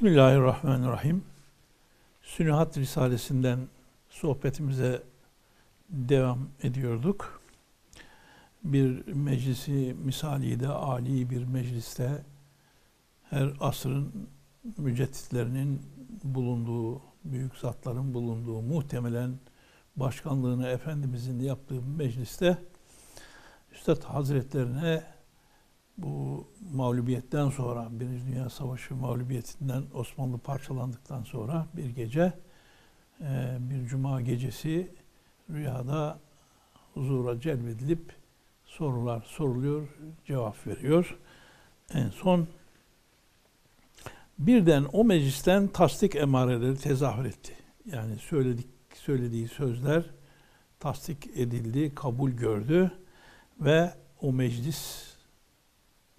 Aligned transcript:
Bismillahirrahmanirrahim. 0.00 1.24
Sünihat 2.22 2.78
Risalesinden 2.78 3.58
sohbetimize 4.08 5.02
devam 5.88 6.48
ediyorduk. 6.62 7.42
Bir 8.64 9.06
meclisi 9.06 9.96
misali 10.04 10.60
de 10.60 10.68
âli 10.68 11.30
bir 11.30 11.44
mecliste 11.44 12.24
her 13.30 13.52
asrın 13.60 14.28
mücedditlerinin 14.78 15.82
bulunduğu, 16.24 17.02
büyük 17.24 17.56
zatların 17.56 18.14
bulunduğu, 18.14 18.62
muhtemelen 18.62 19.38
başkanlığını 19.96 20.68
Efendimizin 20.68 21.40
yaptığı 21.40 21.82
mecliste 21.82 22.58
Üstad 23.72 24.02
Hazretlerine 24.02 25.04
bu 25.98 26.46
mağlubiyetten 26.74 27.50
sonra, 27.50 27.88
Birinci 27.90 28.26
Dünya 28.26 28.50
Savaşı 28.50 28.94
mağlubiyetinden 28.94 29.82
Osmanlı 29.94 30.38
parçalandıktan 30.38 31.22
sonra 31.22 31.66
bir 31.76 31.90
gece, 31.90 32.32
e, 33.20 33.58
bir 33.60 33.86
cuma 33.86 34.20
gecesi 34.20 34.90
rüyada 35.50 36.18
huzura 36.94 37.40
celbedilip 37.40 38.12
sorular 38.64 39.22
soruluyor, 39.22 39.88
cevap 40.26 40.66
veriyor. 40.66 41.18
En 41.94 42.10
son 42.10 42.48
birden 44.38 44.86
o 44.92 45.04
meclisten 45.04 45.68
tasdik 45.68 46.16
emareleri 46.16 46.76
tezahür 46.76 47.24
etti. 47.24 47.52
Yani 47.86 48.16
söyledik 48.16 48.66
söylediği 48.94 49.48
sözler 49.48 50.04
tasdik 50.80 51.26
edildi, 51.26 51.94
kabul 51.94 52.30
gördü 52.30 52.92
ve 53.60 53.94
o 54.20 54.32
meclis 54.32 55.09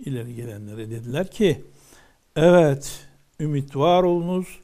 ileri 0.05 0.35
gelenlere 0.35 0.89
dediler 0.89 1.31
ki 1.31 1.63
evet 2.35 3.07
ümit 3.39 3.75
var 3.75 4.03
olunuz 4.03 4.59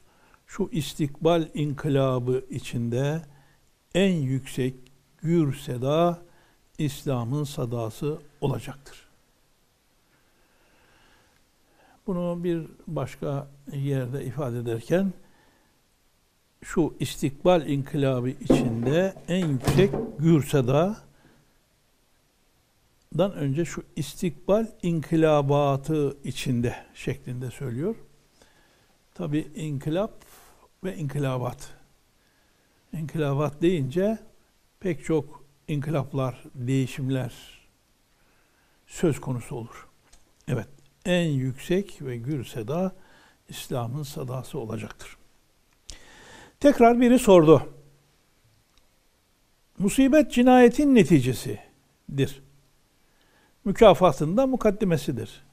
şu 0.48 0.70
istikbal 0.72 1.48
inkılabı 1.54 2.46
içinde 2.50 3.22
en 3.96 4.14
yüksek 4.14 4.76
gür 5.22 5.56
seda 5.56 6.22
İslam'ın 6.78 7.44
sadası 7.44 8.20
olacaktır. 8.42 9.08
Bunu 12.08 12.44
bir 12.44 12.68
başka 12.88 13.48
yerde 13.74 14.26
ifade 14.26 14.60
ederken 14.60 15.14
şu 16.64 16.94
istikbal 17.00 17.68
inkılabı 17.68 18.30
içinde 18.30 19.14
en 19.28 19.48
yüksek 19.48 19.92
gür 20.20 20.44
seda 20.44 21.07
dan 23.18 23.34
önce 23.34 23.66
şu 23.66 23.84
istikbal 23.96 24.68
inkılabatı 24.82 26.18
içinde 26.24 26.76
şeklinde 26.94 27.52
söylüyor. 27.52 27.96
Tabi 29.14 29.52
inkılap 29.56 30.14
ve 30.84 30.96
inkılabat. 30.98 31.74
İnkılabat 32.94 33.62
deyince 33.62 34.18
pek 34.80 35.06
çok 35.06 35.44
inkılaplar, 35.68 36.44
değişimler 36.56 37.34
söz 38.88 39.22
konusu 39.22 39.56
olur. 39.56 39.88
Evet, 40.48 40.68
en 41.06 41.26
yüksek 41.26 42.02
ve 42.02 42.18
gür 42.18 42.46
seda 42.46 42.96
İslam'ın 43.50 44.04
sadası 44.04 44.60
olacaktır. 44.60 45.18
Tekrar 46.60 47.02
biri 47.02 47.20
sordu. 47.20 47.74
Musibet 49.80 50.32
cinayetin 50.32 50.96
neticesidir 50.96 52.47
mükafatında 53.68 54.48
mukaddimesidir. 54.48 55.44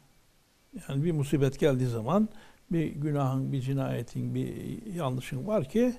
Yani 0.88 1.04
bir 1.04 1.12
musibet 1.12 1.58
geldiği 1.58 1.88
zaman 1.88 2.28
bir 2.70 2.86
günahın, 2.86 3.52
bir 3.52 3.60
cinayetin, 3.60 4.34
bir 4.34 4.82
yanlışın 4.92 5.46
var 5.46 5.68
ki 5.68 5.94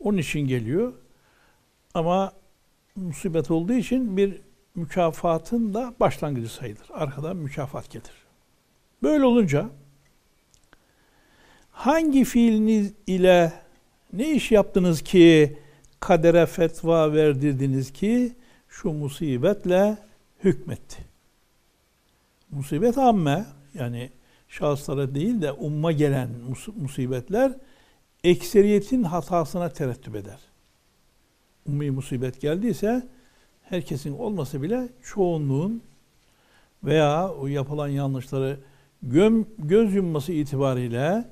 onun 0.00 0.18
için 0.18 0.40
geliyor. 0.40 0.92
Ama 1.94 2.32
musibet 2.96 3.50
olduğu 3.50 3.72
için 3.72 4.16
bir 4.16 4.40
mükafatın 4.74 5.74
da 5.74 5.94
başlangıcı 6.00 6.48
sayılır. 6.48 6.86
Arkadan 6.92 7.36
mükafat 7.36 7.90
gelir. 7.90 8.26
Böyle 9.02 9.24
olunca 9.24 9.68
hangi 11.70 12.24
fiiliniz 12.24 12.92
ile 13.06 13.52
ne 14.12 14.30
iş 14.32 14.50
yaptınız 14.50 15.02
ki 15.02 15.58
kadere 16.00 16.46
fetva 16.46 17.12
verdirdiniz 17.12 17.92
ki 17.92 18.32
şu 18.68 18.92
musibetle 18.92 19.98
hükmetti? 20.44 21.07
Musibet 22.50 22.98
amme 22.98 23.46
yani 23.74 24.10
şahıslara 24.48 25.14
değil 25.14 25.42
de 25.42 25.52
umma 25.52 25.92
gelen 25.92 26.30
musibetler 26.76 27.52
ekseriyetin 28.24 29.02
hatasına 29.02 29.68
terettüp 29.68 30.16
eder. 30.16 30.38
Ummi 31.66 31.90
musibet 31.90 32.40
geldiyse 32.40 33.08
herkesin 33.62 34.18
olmasa 34.18 34.62
bile 34.62 34.88
çoğunluğun 35.02 35.82
veya 36.84 37.32
o 37.32 37.46
yapılan 37.46 37.88
yanlışları 37.88 38.60
göm, 39.02 39.46
göz 39.58 39.94
yumması 39.94 40.32
itibariyle 40.32 41.24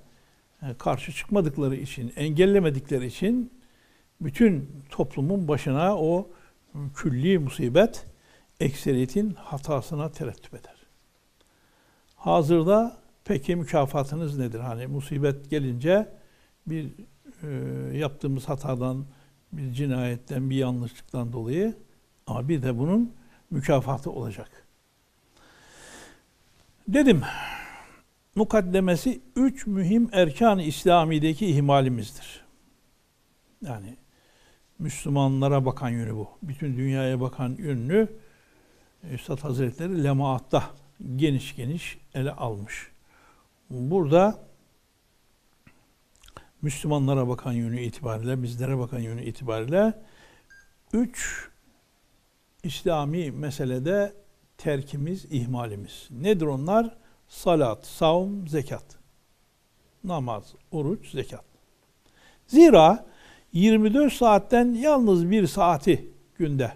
e, 0.63 0.75
karşı 0.79 1.13
çıkmadıkları 1.13 1.77
için, 1.77 2.13
engellemedikleri 2.17 3.07
için 3.07 3.53
bütün 4.21 4.71
toplumun 4.91 5.49
başına 5.49 5.99
o 5.99 6.31
külli 6.95 7.39
musibet 7.39 8.07
ekseriyetin 8.61 9.35
hatasına 9.35 10.11
terettüp 10.11 10.55
eder. 10.55 10.76
Hazırda 12.27 12.97
peki 13.25 13.57
mükafatınız 13.57 14.39
nedir? 14.39 14.59
Hani 14.59 14.87
musibet 14.87 15.51
gelince 15.51 16.09
bir 16.67 16.93
e, 17.43 17.49
yaptığımız 17.99 18.49
hatadan, 18.49 19.05
bir 19.53 19.73
cinayetten, 19.73 20.51
bir 20.51 20.57
yanlışlıktan 20.57 21.33
dolayı 21.33 21.75
ama 22.27 22.49
bir 22.49 22.63
de 22.63 22.79
bunun 22.79 23.13
mükafatı 23.51 24.11
olacak. 24.11 24.67
Dedim, 26.89 27.23
mukaddemesi 28.35 29.21
üç 29.37 29.67
mühim 29.67 30.09
erkan-ı 30.13 30.63
İslami'deki 30.63 31.47
ihmalimizdir. 31.47 32.45
Yani 33.63 33.97
Müslümanlara 34.79 35.65
bakan 35.65 35.89
yönü 35.89 36.15
bu. 36.15 36.29
Bütün 36.43 36.77
dünyaya 36.77 37.21
bakan 37.21 37.57
yönünü 37.59 38.09
Üstad 39.13 39.39
Hazretleri 39.39 40.05
lemaatta 40.05 40.63
geniş 41.17 41.57
geniş 41.57 41.99
ele 42.15 42.33
almış. 42.33 42.91
Burada 43.71 44.39
Müslümanlara 46.63 47.29
bakan 47.29 47.53
yönü 47.53 47.81
itibariyle, 47.81 48.43
bizlere 48.43 48.79
bakan 48.79 48.99
yönü 48.99 49.25
itibariyle 49.25 49.95
üç 50.93 51.49
İslami 52.63 53.31
meselede 53.31 54.13
terkimiz, 54.59 55.25
ihmalimiz. 55.25 56.09
Nedir 56.11 56.47
onlar? 56.47 56.97
Salat, 57.29 57.87
savm, 57.87 58.47
zekat. 58.47 58.85
Namaz, 60.05 60.55
oruç, 60.71 61.11
zekat. 61.11 61.45
Zira 62.47 63.07
24 63.53 64.13
saatten 64.13 64.73
yalnız 64.73 65.31
bir 65.31 65.47
saati 65.47 66.11
günde 66.35 66.73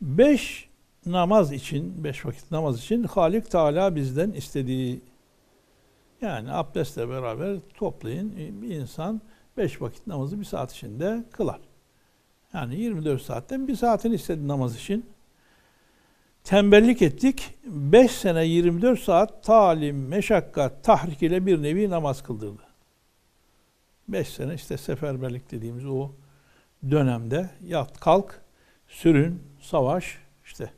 5 0.00 0.68
namaz 1.06 1.52
için, 1.52 2.04
beş 2.04 2.26
vakit 2.26 2.50
namaz 2.50 2.78
için 2.78 3.04
Halik 3.04 3.50
Teala 3.50 3.96
bizden 3.96 4.30
istediği 4.30 5.00
yani 6.20 6.52
abdestle 6.52 7.08
beraber 7.08 7.56
toplayın 7.74 8.36
bir 8.62 8.68
insan 8.68 9.20
beş 9.56 9.82
vakit 9.82 10.06
namazı 10.06 10.40
bir 10.40 10.44
saat 10.44 10.72
içinde 10.72 11.24
kılar. 11.32 11.60
Yani 12.54 12.76
24 12.80 13.22
saatten 13.22 13.68
bir 13.68 13.76
saatini 13.76 14.14
istedi 14.14 14.48
namaz 14.48 14.76
için. 14.76 15.06
Tembellik 16.44 17.02
ettik. 17.02 17.54
5 17.64 18.10
sene 18.10 18.44
24 18.46 19.00
saat 19.00 19.44
talim, 19.44 20.08
meşakkat, 20.08 20.84
tahrik 20.84 21.22
ile 21.22 21.46
bir 21.46 21.62
nevi 21.62 21.90
namaz 21.90 22.22
kıldırdı. 22.22 22.62
5 24.08 24.28
sene 24.28 24.54
işte 24.54 24.76
seferberlik 24.76 25.50
dediğimiz 25.50 25.86
o 25.86 26.10
dönemde 26.90 27.50
yat 27.66 28.00
kalk, 28.00 28.40
sürün, 28.88 29.42
savaş 29.60 30.18
işte 30.44 30.70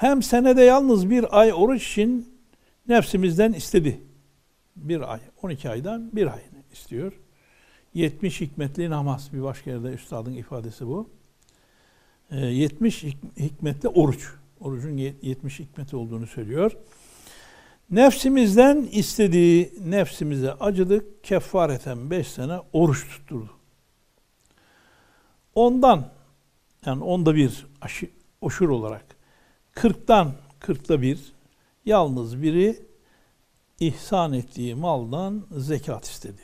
hem 0.00 0.22
senede 0.22 0.62
yalnız 0.62 1.10
bir 1.10 1.40
ay 1.40 1.52
oruç 1.52 1.90
için 1.90 2.34
nefsimizden 2.88 3.52
istedi. 3.52 4.00
Bir 4.76 5.12
ay, 5.12 5.20
12 5.42 5.70
aydan 5.70 6.16
bir 6.16 6.26
ay 6.26 6.40
istiyor. 6.72 7.12
70 7.94 8.40
hikmetli 8.40 8.90
namaz 8.90 9.30
bir 9.32 9.42
başka 9.42 9.70
yerde 9.70 9.88
üstadın 9.88 10.32
ifadesi 10.32 10.86
bu. 10.86 11.10
70 12.30 13.04
ee, 13.04 13.08
hikmetli 13.38 13.88
oruç. 13.88 14.28
Orucun 14.60 14.96
70 14.96 15.58
hikmeti 15.58 15.96
olduğunu 15.96 16.26
söylüyor. 16.26 16.72
Nefsimizden 17.90 18.88
istediği 18.92 19.72
nefsimize 19.84 20.52
acıdık. 20.52 21.24
Kefareten 21.24 22.10
5 22.10 22.28
sene 22.28 22.58
oruç 22.72 23.08
tutturdu. 23.08 23.50
Ondan 25.54 26.08
yani 26.86 27.04
onda 27.04 27.34
bir 27.34 27.66
aşı, 27.80 28.10
oşur 28.40 28.68
olarak 28.68 29.09
40'tan 29.80 30.32
40'ta 30.60 31.02
bir 31.02 31.32
yalnız 31.84 32.42
biri 32.42 32.86
ihsan 33.80 34.32
ettiği 34.32 34.74
maldan 34.74 35.46
zekat 35.50 36.04
istedi. 36.04 36.42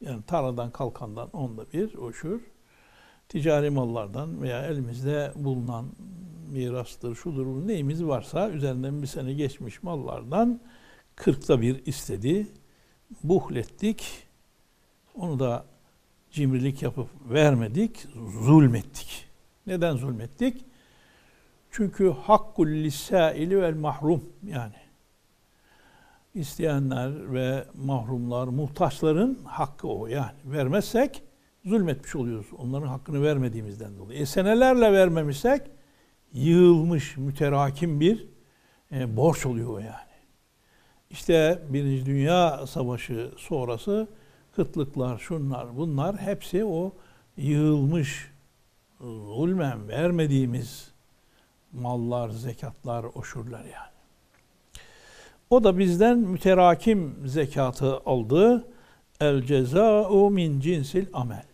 Yani 0.00 0.22
taradan 0.22 0.70
kalkandan 0.70 1.30
onda 1.30 1.72
bir 1.72 1.94
oşur. 1.94 2.40
Ticari 3.28 3.70
mallardan 3.70 4.42
veya 4.42 4.66
elimizde 4.66 5.32
bulunan 5.36 5.86
mirastır, 6.52 7.14
şudur, 7.14 7.46
bu 7.46 7.68
neyimiz 7.68 8.04
varsa 8.04 8.50
üzerinden 8.50 9.02
bir 9.02 9.06
sene 9.06 9.32
geçmiş 9.32 9.82
mallardan 9.82 10.60
kırkta 11.16 11.60
bir 11.60 11.86
istedi. 11.86 12.46
Buhlettik. 13.24 14.26
Onu 15.14 15.38
da 15.38 15.64
cimrilik 16.30 16.82
yapıp 16.82 17.08
vermedik, 17.30 18.06
zulmettik. 18.44 19.28
Neden 19.66 19.96
zulmettik? 19.96 20.69
Çünkü 21.70 22.10
hakkul 22.10 22.68
lisaili 22.68 23.62
vel 23.62 23.74
mahrum 23.74 24.24
yani 24.46 24.74
isteyenler 26.34 27.34
ve 27.34 27.64
mahrumlar, 27.74 28.48
muhtaçların 28.48 29.38
hakkı 29.44 29.88
o 29.88 30.06
yani. 30.06 30.36
Vermezsek 30.44 31.22
zulmetmiş 31.64 32.16
oluyoruz. 32.16 32.46
Onların 32.58 32.86
hakkını 32.86 33.22
vermediğimizden 33.22 33.98
dolayı. 33.98 34.20
E 34.20 34.26
senelerle 34.26 34.92
vermemişsek 34.92 35.62
yığılmış, 36.32 37.16
müterakim 37.16 38.00
bir 38.00 38.26
e, 38.92 39.16
borç 39.16 39.46
oluyor 39.46 39.70
o 39.70 39.78
yani. 39.78 40.10
İşte 41.10 41.62
Birinci 41.68 42.06
Dünya 42.06 42.66
Savaşı 42.66 43.30
sonrası 43.36 44.08
kıtlıklar, 44.56 45.18
şunlar, 45.18 45.76
bunlar 45.76 46.16
hepsi 46.16 46.64
o 46.64 46.94
yığılmış, 47.36 48.30
zulmen 49.00 49.88
vermediğimiz 49.88 50.90
mallar, 51.72 52.28
zekatlar, 52.28 53.04
oşurlar 53.04 53.64
yani. 53.64 53.90
O 55.50 55.64
da 55.64 55.78
bizden 55.78 56.18
müterakim 56.18 57.28
zekatı 57.28 57.96
aldı. 57.96 58.68
El 59.20 59.42
ceza'u 59.42 60.30
min 60.30 60.60
cinsil 60.60 61.06
amel. 61.12 61.44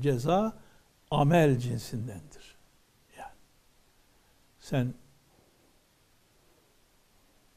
Ceza 0.00 0.52
amel 1.10 1.58
cinsindendir. 1.58 2.56
Yani 3.18 3.34
sen 4.60 4.94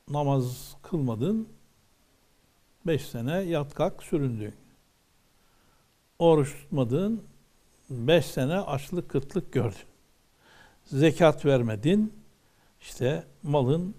namaz 0.10 0.76
kılmadın, 0.84 1.50
beş 2.86 3.06
sene 3.06 3.38
yat 3.38 3.74
kalk 3.74 4.04
süründün. 4.04 4.54
Oruç 6.20 6.54
tutmadın, 6.54 7.24
beş 7.90 8.26
sene 8.26 8.60
açlık 8.60 9.10
kıtlık 9.10 9.54
gördün. 9.54 9.95
Zekat 10.86 11.46
vermedin, 11.46 12.14
işte 12.82 13.24
malın 13.44 13.96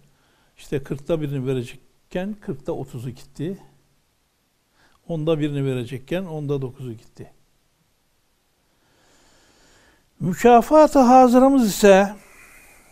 işte 0.57 0.83
kırkta 0.83 1.21
birini 1.21 1.47
verecekken 1.47 2.37
kırkta 2.41 2.73
otuzu 2.73 3.11
gitti. 3.11 3.59
Onda 5.09 5.41
birini 5.41 5.65
verecekken 5.65 6.25
onda 6.25 6.63
dokuzu 6.63 6.93
gitti. 6.93 7.33
Mükafatı 10.21 10.99
hazırımız 10.99 11.69
ise 11.69 12.17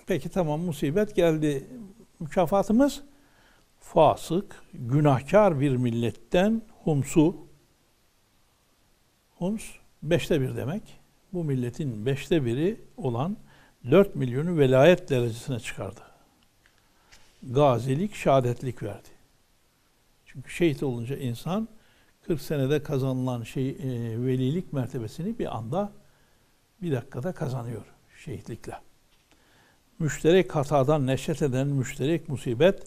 peki 0.06 0.28
tamam 0.28 0.60
musibet 0.60 1.16
geldi. 1.16 1.66
Mükafatımız 2.20 3.02
fasık, 3.80 4.62
günahkar 4.72 5.60
bir 5.60 5.76
milletten 5.76 6.62
humsu. 6.84 7.36
Hums 9.38 9.64
beşte 10.02 10.40
bir 10.40 10.56
demek. 10.56 10.82
Bu 11.32 11.44
milletin 11.44 12.06
beşte 12.06 12.44
biri 12.44 12.80
olan 12.96 13.36
dört 13.90 14.14
milyonu 14.14 14.58
velayet 14.58 15.10
derecesine 15.10 15.60
çıkardı 15.60 16.14
gazilik, 17.52 18.14
şehadetlik 18.14 18.82
verdi. 18.82 19.08
Çünkü 20.26 20.50
şehit 20.50 20.82
olunca 20.82 21.16
insan 21.16 21.68
40 22.22 22.40
senede 22.40 22.82
kazanılan 22.82 23.42
şey 23.42 23.68
e, 23.68 23.76
velilik 24.26 24.72
mertebesini 24.72 25.38
bir 25.38 25.56
anda 25.56 25.92
bir 26.82 26.92
dakikada 26.92 27.32
kazanıyor 27.32 27.84
şehitlikle. 28.24 28.80
Müşterek 29.98 30.54
hatadan 30.54 31.06
neşet 31.06 31.42
eden 31.42 31.66
müşterek 31.66 32.28
musibet 32.28 32.82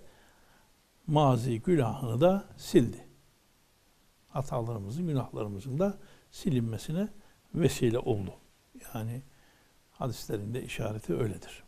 mazi 1.08 1.62
günahını 1.62 2.22
da 2.22 2.46
sildi. 2.58 3.08
Hatalarımızın, 4.30 5.08
günahlarımızın 5.08 5.80
da 5.80 5.98
silinmesine 6.32 7.08
vesile 7.56 8.00
oldu. 8.00 8.34
Yani 8.94 9.22
hadislerinde 10.00 10.64
işareti 10.64 11.16
öyledir. 11.16 11.64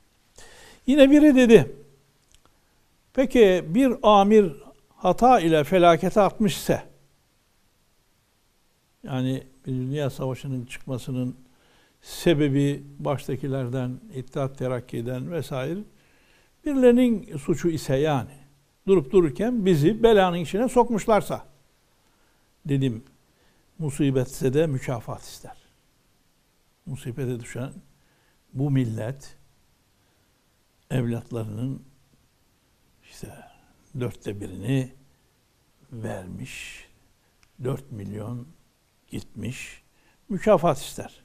Yine 0.88 1.12
biri 1.12 1.36
dedi, 1.36 1.76
Peki 3.14 3.66
bir 3.68 3.96
amir 4.04 4.54
hata 4.96 5.40
ile 5.40 5.64
felakete 5.64 6.22
atmışsa 6.22 6.84
yani 9.04 9.44
bir 9.66 9.72
dünya 9.72 10.10
savaşının 10.10 10.66
çıkmasının 10.66 11.36
sebebi 12.02 12.84
baştakilerden, 13.00 14.00
İttihat 14.16 14.58
Terakki'den 14.58 15.31
vesaire 15.31 15.80
birilerinin 16.66 17.38
suçu 17.38 17.70
ise 17.70 17.96
yani 17.96 18.31
durup 18.88 19.12
dururken 19.12 19.66
bizi 19.66 20.04
belanın 20.04 20.38
içine 20.38 20.70
sokmuşlarsa 20.70 21.46
dedim 22.66 23.04
musibetse 23.80 24.54
de 24.54 24.68
mükafat 24.68 25.22
ister. 25.22 25.58
Musibete 26.86 27.40
düşen 27.40 27.72
bu 28.54 28.72
millet 28.72 29.38
evlatlarının 30.92 31.84
işte 33.04 33.28
dörtte 34.00 34.42
birini 34.42 34.94
vermiş. 35.92 36.86
Dört 37.63 37.92
milyon 37.92 38.48
gitmiş. 39.07 39.84
Mükafat 40.30 40.78
ister. 40.78 41.22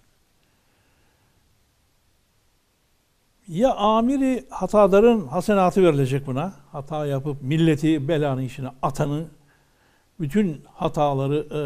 Ya 3.49 3.75
amiri 3.75 4.47
hataların 4.51 5.27
hasenatı 5.27 5.83
verilecek 5.83 6.27
buna. 6.27 6.55
Hata 6.73 7.07
yapıp 7.07 7.43
milleti 7.43 8.09
belanın 8.09 8.43
içine 8.43 8.69
atanı 8.83 9.27
bütün 10.21 10.65
hataları 10.75 11.37
e, 11.37 11.61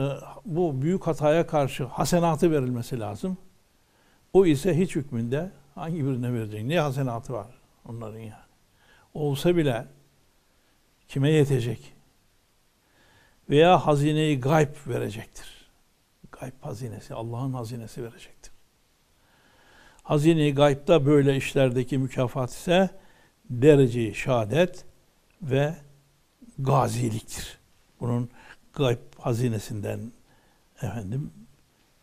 bu 0.45 0.83
büyük 0.83 1.07
hataya 1.07 1.47
karşı 1.47 1.85
hasenatı 1.85 2.51
verilmesi 2.51 3.01
lazım. 3.01 3.37
O 4.33 4.47
ise 4.47 4.79
hiç 4.79 4.97
hükmünde 4.97 5.51
hangi 5.75 6.05
birine 6.05 6.33
verecek? 6.33 6.65
Ne 6.65 6.79
hasenatı 6.79 7.33
var 7.33 7.47
onların 7.85 8.19
yani. 8.19 8.49
Olsa 9.15 9.57
bile 9.57 9.87
kime 11.09 11.31
yetecek? 11.31 11.93
Veya 13.51 13.87
hazineyi 13.87 14.41
gayb 14.41 14.75
verecektir. 14.87 15.69
Gayb 16.33 16.53
hazinesi, 16.61 17.15
Allah'ın 17.15 17.53
hazinesi 17.53 18.03
verecektir. 18.03 18.53
Hazine-i 20.03 20.55
gaybda 20.55 21.07
böyle 21.07 21.37
işlerdeki 21.37 21.99
mükafat 21.99 22.51
ise 22.51 22.91
dereceyi 23.51 24.15
şehadet 24.15 24.85
ve 25.43 25.75
gaziliktir. 26.59 27.59
Bunun 28.01 28.31
gayb 28.73 28.99
hazinesinden 29.19 30.13
efendim 30.83 31.33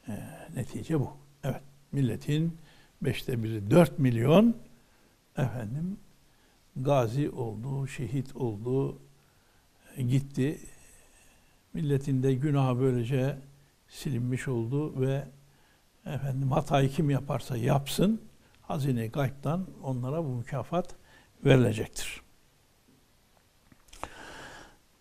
e, 0.08 0.14
netice 0.56 1.00
bu. 1.00 1.12
Evet, 1.44 1.62
milletin 1.96 2.58
beşte 3.02 3.44
biri 3.44 3.72
dört 3.72 4.00
milyon 4.00 4.58
efendim 5.38 5.98
gazi 6.76 7.30
oldu, 7.30 7.88
şehit 7.88 8.36
oldu, 8.36 9.00
gitti. 9.98 10.60
Milletin 11.74 12.24
de 12.24 12.34
günahı 12.34 12.80
böylece 12.80 13.38
silinmiş 13.88 14.48
oldu 14.48 15.02
ve 15.02 15.28
efendim 16.06 16.52
hatayı 16.52 16.90
kim 16.90 17.10
yaparsa 17.10 17.58
yapsın 17.58 18.22
hazine 18.62 19.08
gaybtan 19.08 19.68
onlara 19.84 20.24
bu 20.24 20.30
mükafat 20.30 20.96
verilecektir. 21.46 22.25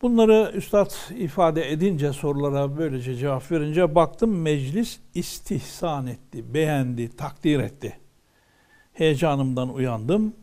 Bunları 0.03 0.53
üstad 0.55 0.91
ifade 1.17 1.73
edince 1.73 2.13
sorulara 2.13 2.79
böylece 2.79 3.17
cevap 3.17 3.53
verince 3.53 3.95
baktım 3.95 4.43
meclis 4.43 4.99
istihsan 5.15 6.07
etti, 6.07 6.55
beğendi, 6.55 7.17
takdir 7.17 7.59
etti. 7.59 7.99
Heyecanımdan 8.93 9.75
uyandım 9.75 10.35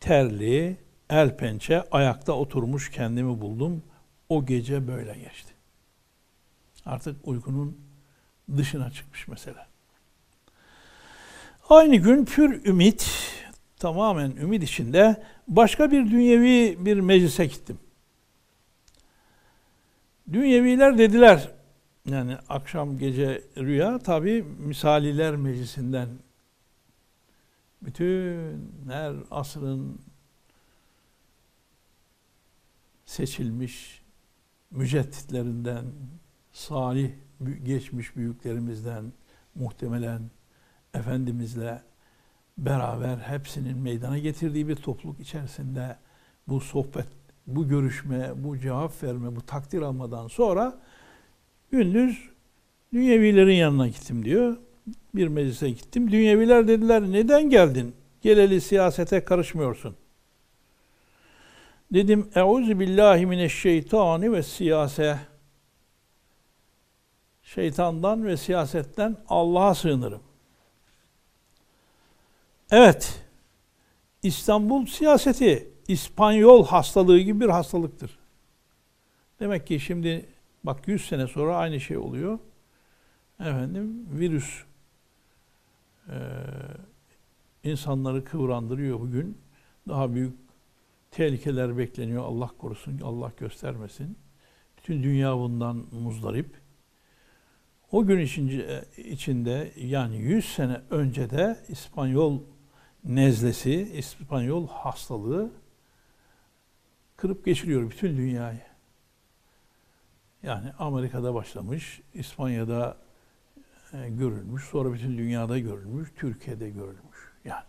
terli, 0.00 0.76
el 1.10 1.36
pençe, 1.36 1.82
ayakta 1.90 2.32
oturmuş 2.32 2.90
kendimi 2.90 3.40
buldum. 3.40 3.82
O 4.28 4.46
gece 4.46 4.88
böyle 4.88 5.14
geçti. 5.14 5.52
Artık 6.86 7.28
uykunun 7.28 7.78
dışına 8.56 8.90
çıkmış 8.90 9.28
mesela. 9.28 9.66
Aynı 11.68 11.96
gün 11.96 12.24
pür 12.24 12.64
ümit, 12.64 13.10
tamamen 13.78 14.30
ümit 14.30 14.62
içinde 14.62 15.22
başka 15.48 15.90
bir 15.90 16.10
dünyevi 16.10 16.76
bir 16.86 17.00
meclise 17.00 17.46
gittim. 17.46 17.78
Dünyeviler 20.32 20.98
dediler, 20.98 21.52
yani 22.10 22.36
akşam 22.48 22.98
gece 22.98 23.44
rüya 23.56 23.98
tabi 23.98 24.42
misaliler 24.42 25.36
meclisinden. 25.36 26.08
Bütün 27.82 28.72
her 28.88 29.14
asrın 29.30 29.98
seçilmiş 33.06 34.02
mücedditlerinden, 34.70 35.84
salih 36.52 37.10
geçmiş 37.64 38.16
büyüklerimizden 38.16 39.12
muhtemelen 39.54 40.30
Efendimizle 40.94 41.82
beraber 42.58 43.16
hepsinin 43.16 43.78
meydana 43.78 44.18
getirdiği 44.18 44.68
bir 44.68 44.76
topluluk 44.76 45.20
içerisinde 45.20 45.96
bu 46.48 46.60
sohbet, 46.60 47.06
bu 47.46 47.68
görüşme, 47.68 48.30
bu 48.36 48.58
cevap 48.58 49.02
verme, 49.02 49.36
bu 49.36 49.46
takdir 49.46 49.82
almadan 49.82 50.28
sonra 50.28 50.78
gündüz 51.70 52.30
dünyevilerin 52.92 53.54
yanına 53.54 53.88
gittim 53.88 54.24
diyor. 54.24 54.56
Bir 55.14 55.28
meclise 55.28 55.70
gittim. 55.70 56.12
Dünyeviler 56.12 56.68
dediler 56.68 57.02
neden 57.02 57.50
geldin? 57.50 57.94
Geleli 58.22 58.60
siyasete 58.60 59.24
karışmıyorsun. 59.24 59.96
Dedim 61.92 62.30
Euzu 62.34 62.80
billahi 62.80 63.26
mineşşeytani 63.26 64.32
ve 64.32 64.42
siyase. 64.42 65.18
Şeytandan 67.42 68.26
ve 68.26 68.36
siyasetten 68.36 69.16
Allah'a 69.28 69.74
sığınırım. 69.74 70.22
Evet. 72.70 73.22
İstanbul 74.22 74.86
siyaseti 74.86 75.75
İspanyol 75.88 76.66
hastalığı 76.66 77.18
gibi 77.18 77.40
bir 77.40 77.48
hastalıktır. 77.48 78.18
Demek 79.40 79.66
ki 79.66 79.80
şimdi 79.80 80.26
bak 80.64 80.88
100 80.88 81.04
sene 81.08 81.26
sonra 81.26 81.56
aynı 81.56 81.80
şey 81.80 81.96
oluyor. 81.96 82.38
Efendim 83.40 84.08
virüs 84.12 84.64
e, 86.08 86.16
insanları 87.64 88.24
kıvrandırıyor 88.24 89.00
bugün. 89.00 89.38
Daha 89.88 90.14
büyük 90.14 90.34
tehlikeler 91.10 91.78
bekleniyor. 91.78 92.24
Allah 92.24 92.50
korusun, 92.58 93.00
Allah 93.04 93.32
göstermesin. 93.36 94.18
Bütün 94.78 95.02
dünya 95.02 95.36
bundan 95.36 95.84
muzdarip. 95.92 96.50
O 97.92 98.06
gün 98.06 98.18
içinde 98.98 99.72
yani 99.76 100.16
100 100.16 100.44
sene 100.44 100.80
önce 100.90 101.30
de 101.30 101.56
İspanyol 101.68 102.40
nezlesi, 103.04 103.72
İspanyol 103.94 104.68
hastalığı 104.68 105.50
kırıp 107.16 107.44
geçiriyor 107.44 107.90
bütün 107.90 108.16
dünyayı. 108.16 108.60
Yani 110.42 110.72
Amerika'da 110.78 111.34
başlamış, 111.34 112.00
İspanya'da 112.14 112.96
e, 113.92 114.08
görülmüş, 114.08 114.64
sonra 114.64 114.92
bütün 114.92 115.18
dünyada 115.18 115.58
görülmüş, 115.58 116.08
Türkiye'de 116.16 116.70
görülmüş. 116.70 117.32
Yani 117.44 117.64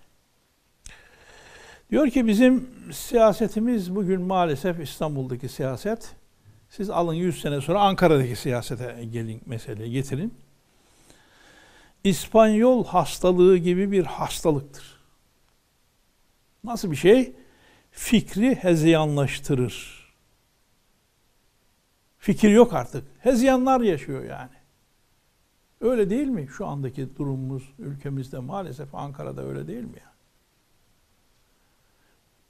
diyor 1.92 2.10
ki 2.10 2.28
bizim 2.28 2.70
siyasetimiz 2.94 3.96
bugün 3.96 4.22
maalesef 4.22 4.80
İstanbul'daki 4.80 5.50
siyaset. 5.50 6.16
Siz 6.70 6.90
alın 6.90 7.14
100 7.14 7.42
sene 7.42 7.62
sonra 7.62 7.80
Ankara'daki 7.80 8.36
siyasete 8.36 9.06
gelin 9.12 9.42
meseleyi 9.46 9.92
getirin. 9.92 10.34
İspanyol 12.04 12.86
hastalığı 12.86 13.58
gibi 13.58 13.92
bir 13.92 14.06
hastalıktır. 14.06 14.98
Nasıl 16.64 16.92
bir 16.92 16.96
şey? 16.96 17.36
Fikri 17.98 18.56
hezeyanlaştırır. 18.56 20.08
Fikir 22.18 22.50
yok 22.50 22.74
artık. 22.74 23.04
Hezeyanlar 23.20 23.82
yaşıyor 23.82 24.24
yani. 24.24 24.56
Öyle 25.82 26.10
değil 26.10 26.28
mi? 26.28 26.48
Şu 26.58 26.68
andaki 26.68 27.16
durumumuz 27.18 27.74
ülkemizde 27.80 28.40
maalesef 28.40 28.96
Ankara'da 28.96 29.44
öyle 29.44 29.68
değil 29.68 29.84
mi 29.84 29.98
ya? 29.98 30.12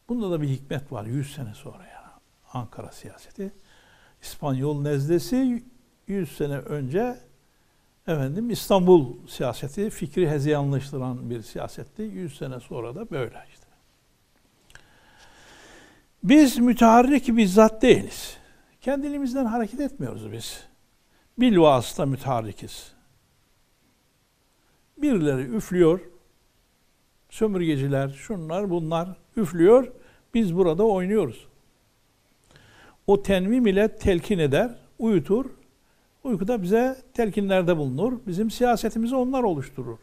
Bunda 0.09 0.31
da 0.31 0.41
bir 0.41 0.47
hikmet 0.47 0.91
var 0.91 1.05
100 1.05 1.33
sene 1.33 1.53
sonra 1.53 1.83
ya. 1.85 2.19
Ankara 2.53 2.91
siyaseti. 2.91 3.53
İspanyol 4.21 4.81
nezlesi 4.81 5.63
100 6.07 6.37
sene 6.37 6.57
önce 6.57 7.19
efendim 8.07 8.49
İstanbul 8.49 9.27
siyaseti 9.27 9.89
fikri 9.89 10.29
hezeyanlaştıran 10.29 11.29
bir 11.29 11.41
siyasetti. 11.41 12.01
100 12.01 12.37
sene 12.37 12.59
sonra 12.59 12.95
da 12.95 13.09
böyle 13.09 13.45
işte. 13.49 13.56
Biz 16.29 16.57
müteharrik 16.57 17.27
bir 17.27 17.45
zat 17.45 17.81
değiliz. 17.81 18.37
Kendiliğimizden 18.81 19.45
hareket 19.45 19.79
etmiyoruz 19.79 20.31
biz. 20.31 20.63
Bil 21.37 21.57
vasıta 21.57 22.05
müteharrikiz. 22.05 22.91
Birileri 24.97 25.41
üflüyor, 25.41 25.99
sömürgeciler, 27.29 28.09
şunlar 28.09 28.69
bunlar 28.69 29.09
üflüyor, 29.37 29.91
biz 30.33 30.55
burada 30.55 30.83
oynuyoruz. 30.83 31.47
O 33.07 33.23
tenvim 33.23 33.67
ile 33.67 33.95
telkin 33.95 34.39
eder, 34.39 34.75
uyutur, 34.99 35.45
uykuda 36.23 36.61
bize 36.61 36.97
telkinlerde 37.13 37.77
bulunur, 37.77 38.19
bizim 38.27 38.51
siyasetimizi 38.51 39.15
onlar 39.15 39.43
oluşturur. 39.43 39.97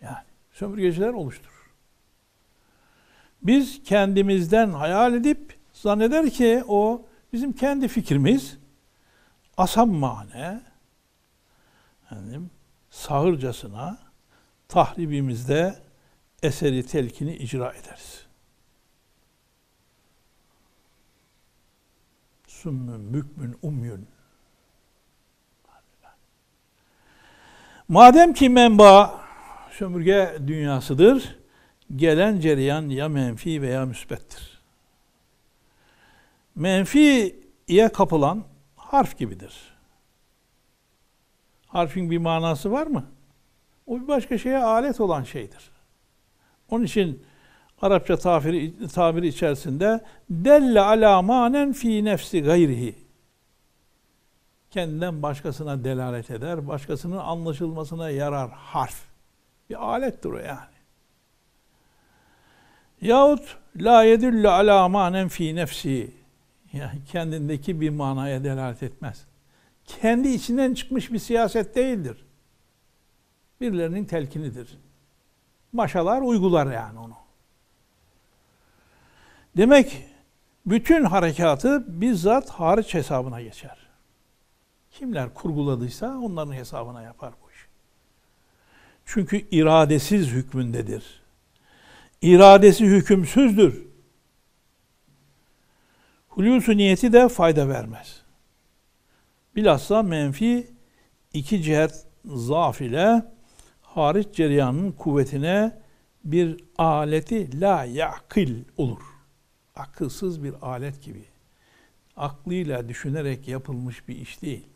Yani 0.00 0.24
sömürgeciler 0.52 1.12
oluşturur. 1.12 1.55
Biz 3.42 3.82
kendimizden 3.82 4.70
hayal 4.70 5.14
edip 5.14 5.58
zanneder 5.72 6.30
ki 6.30 6.64
o 6.68 7.06
bizim 7.32 7.52
kendi 7.52 7.88
fikrimiz 7.88 8.58
asam 9.56 9.90
mane 9.90 10.60
efendim, 12.04 12.50
sağırcasına 12.90 13.98
tahribimizde 14.68 15.76
eseri 16.42 16.86
telkini 16.86 17.36
icra 17.36 17.72
ederiz. 17.72 18.26
Sümmün, 22.46 23.14
bükmün, 23.14 23.58
umyün. 23.62 24.08
Madem 27.88 28.32
ki 28.32 28.48
menba 28.48 29.20
sömürge 29.70 30.38
dünyasıdır, 30.46 31.35
gelen 31.96 32.40
cereyan 32.40 32.88
ya 32.88 33.08
menfi 33.08 33.62
veya 33.62 33.86
müsbettir. 33.86 34.60
Menfiye 36.54 37.88
kapılan 37.94 38.44
harf 38.76 39.18
gibidir. 39.18 39.54
Harfin 41.66 42.10
bir 42.10 42.18
manası 42.18 42.72
var 42.72 42.86
mı? 42.86 43.04
O 43.86 44.00
bir 44.00 44.08
başka 44.08 44.38
şeye 44.38 44.58
alet 44.58 45.00
olan 45.00 45.22
şeydir. 45.22 45.70
Onun 46.70 46.84
için 46.84 47.22
Arapça 47.82 48.16
tabiri, 48.16 48.88
tabiri 48.88 49.28
içerisinde 49.28 50.04
delle 50.30 50.80
ala 50.80 51.22
manen 51.22 51.72
fi 51.72 52.04
nefsi 52.04 52.42
gayrihi 52.42 53.06
kendinden 54.76 55.22
başkasına 55.22 55.84
delalet 55.84 56.30
eder, 56.30 56.68
başkasının 56.68 57.16
anlaşılmasına 57.16 58.10
yarar 58.10 58.50
harf. 58.50 59.04
Bir 59.70 59.84
alettir 59.84 60.30
o 60.30 60.38
yani. 60.38 60.75
Yahut 63.00 63.56
la 63.76 64.02
yedülle 64.02 64.48
ala 64.48 64.88
manen 64.88 65.28
fi 65.28 65.54
nefsi. 65.54 66.14
Yani 66.72 67.04
kendindeki 67.04 67.80
bir 67.80 67.90
manaya 67.90 68.44
delalet 68.44 68.82
etmez. 68.82 69.26
Kendi 69.84 70.28
içinden 70.28 70.74
çıkmış 70.74 71.12
bir 71.12 71.18
siyaset 71.18 71.76
değildir. 71.76 72.24
Birilerinin 73.60 74.04
telkinidir. 74.04 74.78
Maşalar 75.72 76.22
uygular 76.22 76.72
yani 76.72 76.98
onu. 76.98 77.14
Demek 79.56 80.04
bütün 80.66 81.04
harekatı 81.04 82.00
bizzat 82.00 82.50
hariç 82.50 82.94
hesabına 82.94 83.42
geçer. 83.42 83.76
Kimler 84.90 85.34
kurguladıysa 85.34 86.18
onların 86.18 86.52
hesabına 86.52 87.02
yapar 87.02 87.34
bu 87.42 87.50
iş. 87.50 87.66
Çünkü 89.04 89.36
iradesiz 89.50 90.28
hükmündedir 90.28 91.25
iradesi 92.26 92.86
hükümsüzdür. 92.86 93.86
Hulusu 96.28 96.76
niyeti 96.76 97.12
de 97.12 97.28
fayda 97.28 97.68
vermez. 97.68 98.22
Bilhassa 99.56 100.02
menfi 100.02 100.66
iki 101.32 101.62
cihet 101.62 102.06
zaaf 102.24 102.80
ile 102.80 103.24
hariç 103.82 104.26
cereyanın 104.32 104.92
kuvvetine 104.92 105.78
bir 106.24 106.64
aleti 106.78 107.60
la 107.60 107.84
yakil 107.84 108.64
olur. 108.76 109.02
Akılsız 109.76 110.44
bir 110.44 110.54
alet 110.62 111.02
gibi. 111.02 111.24
Aklıyla 112.16 112.88
düşünerek 112.88 113.48
yapılmış 113.48 114.08
bir 114.08 114.16
iş 114.16 114.42
değil. 114.42 114.66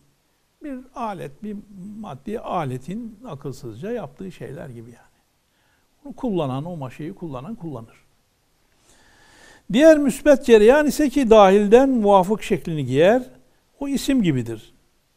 Bir 0.63 0.79
alet, 0.95 1.43
bir 1.43 1.57
maddi 2.01 2.41
aletin 2.41 3.19
akılsızca 3.27 3.91
yaptığı 3.91 4.33
şeyler 4.33 4.69
gibi 4.69 4.91
yani. 4.91 5.10
Bunu 6.05 6.13
kullanan, 6.13 6.65
o 6.65 6.77
maşayı 6.77 7.15
kullanan 7.15 7.55
kullanır. 7.55 8.01
Diğer 9.73 9.99
müsbet 9.99 10.45
cereyan 10.45 10.87
ise 10.87 11.09
ki 11.09 11.31
dahilden 11.31 11.89
muvafık 11.89 12.43
şeklini 12.43 12.85
giyer. 12.85 13.23
O 13.81 13.89
isim 13.89 14.23
gibidir. 14.23 14.73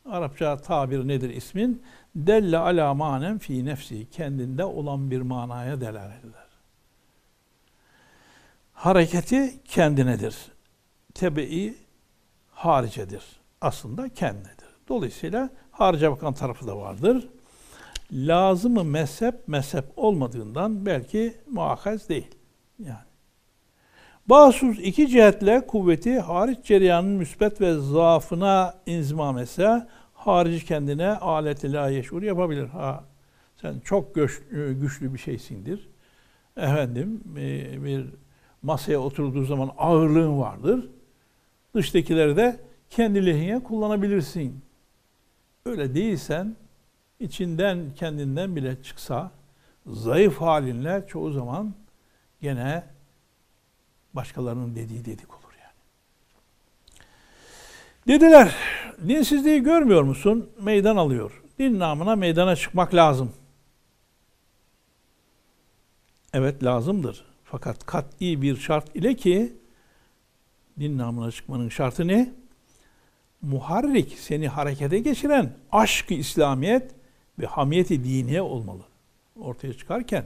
Arapça 0.05 0.57
tabir 0.57 1.07
nedir 1.07 1.29
ismin? 1.29 1.83
Delle 2.15 2.57
ala 2.57 2.93
manen 2.93 3.37
fi 3.37 3.65
nefsi. 3.65 4.09
Kendinde 4.09 4.65
olan 4.65 5.11
bir 5.11 5.21
manaya 5.21 5.81
delalet 5.81 6.25
eder. 6.25 6.47
Hareketi 8.73 9.63
kendinedir. 9.65 10.35
Tebe'i 11.13 11.75
haricedir. 12.51 13.23
Aslında 13.61 14.09
kendidir. 14.09 14.67
Dolayısıyla 14.87 15.49
harice 15.71 16.11
bakan 16.11 16.33
tarafı 16.33 16.67
da 16.67 16.77
vardır. 16.77 17.29
Lazımı 18.13 18.83
mezhep 18.83 19.47
mezhep 19.47 19.85
olmadığından 19.95 20.85
belki 20.85 21.33
muakkaz 21.47 22.09
değil. 22.09 22.35
Yani. 22.79 22.97
Bahsus 24.27 24.79
iki 24.79 25.07
cihetle 25.07 25.67
kuvveti 25.67 26.19
hariç 26.19 26.57
cereyanın 26.63 27.09
müsbet 27.09 27.61
ve 27.61 27.73
zaafına 27.73 28.73
inzimam 28.85 29.37
etse 29.37 29.87
harici 30.13 30.65
kendine 30.65 31.09
alet 31.09 31.65
la 31.65 31.89
yeşur 31.89 32.23
yapabilir. 32.23 32.67
Ha, 32.67 33.03
sen 33.61 33.79
çok 33.79 34.15
güçlü, 34.15 34.79
güçlü 34.79 35.13
bir 35.13 35.19
şeysindir. 35.19 35.89
Efendim 36.57 37.23
e, 37.37 37.83
bir 37.83 38.05
masaya 38.61 38.97
oturduğu 38.97 39.43
zaman 39.43 39.71
ağırlığın 39.77 40.39
vardır. 40.39 40.89
Dıştakileri 41.75 42.35
de 42.35 42.59
kendi 42.89 43.25
lehine 43.25 43.63
kullanabilirsin. 43.63 44.61
Öyle 45.65 45.95
değilsen 45.95 46.55
içinden 47.19 47.93
kendinden 47.95 48.55
bile 48.55 48.83
çıksa 48.83 49.31
zayıf 49.87 50.41
halinle 50.41 51.03
çoğu 51.07 51.31
zaman 51.31 51.73
gene 52.41 52.83
başkalarının 54.13 54.75
dediği 54.75 55.05
dedik 55.05 55.33
olur 55.33 55.53
yani. 55.61 55.73
Dediler, 58.07 58.55
dinsizliği 59.07 59.63
görmüyor 59.63 60.03
musun? 60.03 60.49
Meydan 60.61 60.97
alıyor. 60.97 61.43
Din 61.59 61.79
namına 61.79 62.15
meydana 62.15 62.55
çıkmak 62.55 62.93
lazım. 62.93 63.31
Evet 66.33 66.63
lazımdır. 66.63 67.25
Fakat 67.43 67.85
kat'i 67.85 68.41
bir 68.41 68.57
şart 68.57 68.95
ile 68.95 69.15
ki 69.15 69.53
din 70.79 70.97
namına 70.97 71.31
çıkmanın 71.31 71.69
şartı 71.69 72.07
ne? 72.07 72.33
Muharrik, 73.41 74.19
seni 74.19 74.47
harekete 74.47 74.99
geçiren 74.99 75.53
aşk-ı 75.71 76.13
İslamiyet 76.13 76.91
ve 77.39 77.45
hamiyeti 77.45 78.03
diniye 78.03 78.41
olmalı. 78.41 78.83
Ortaya 79.39 79.73
çıkarken 79.73 80.25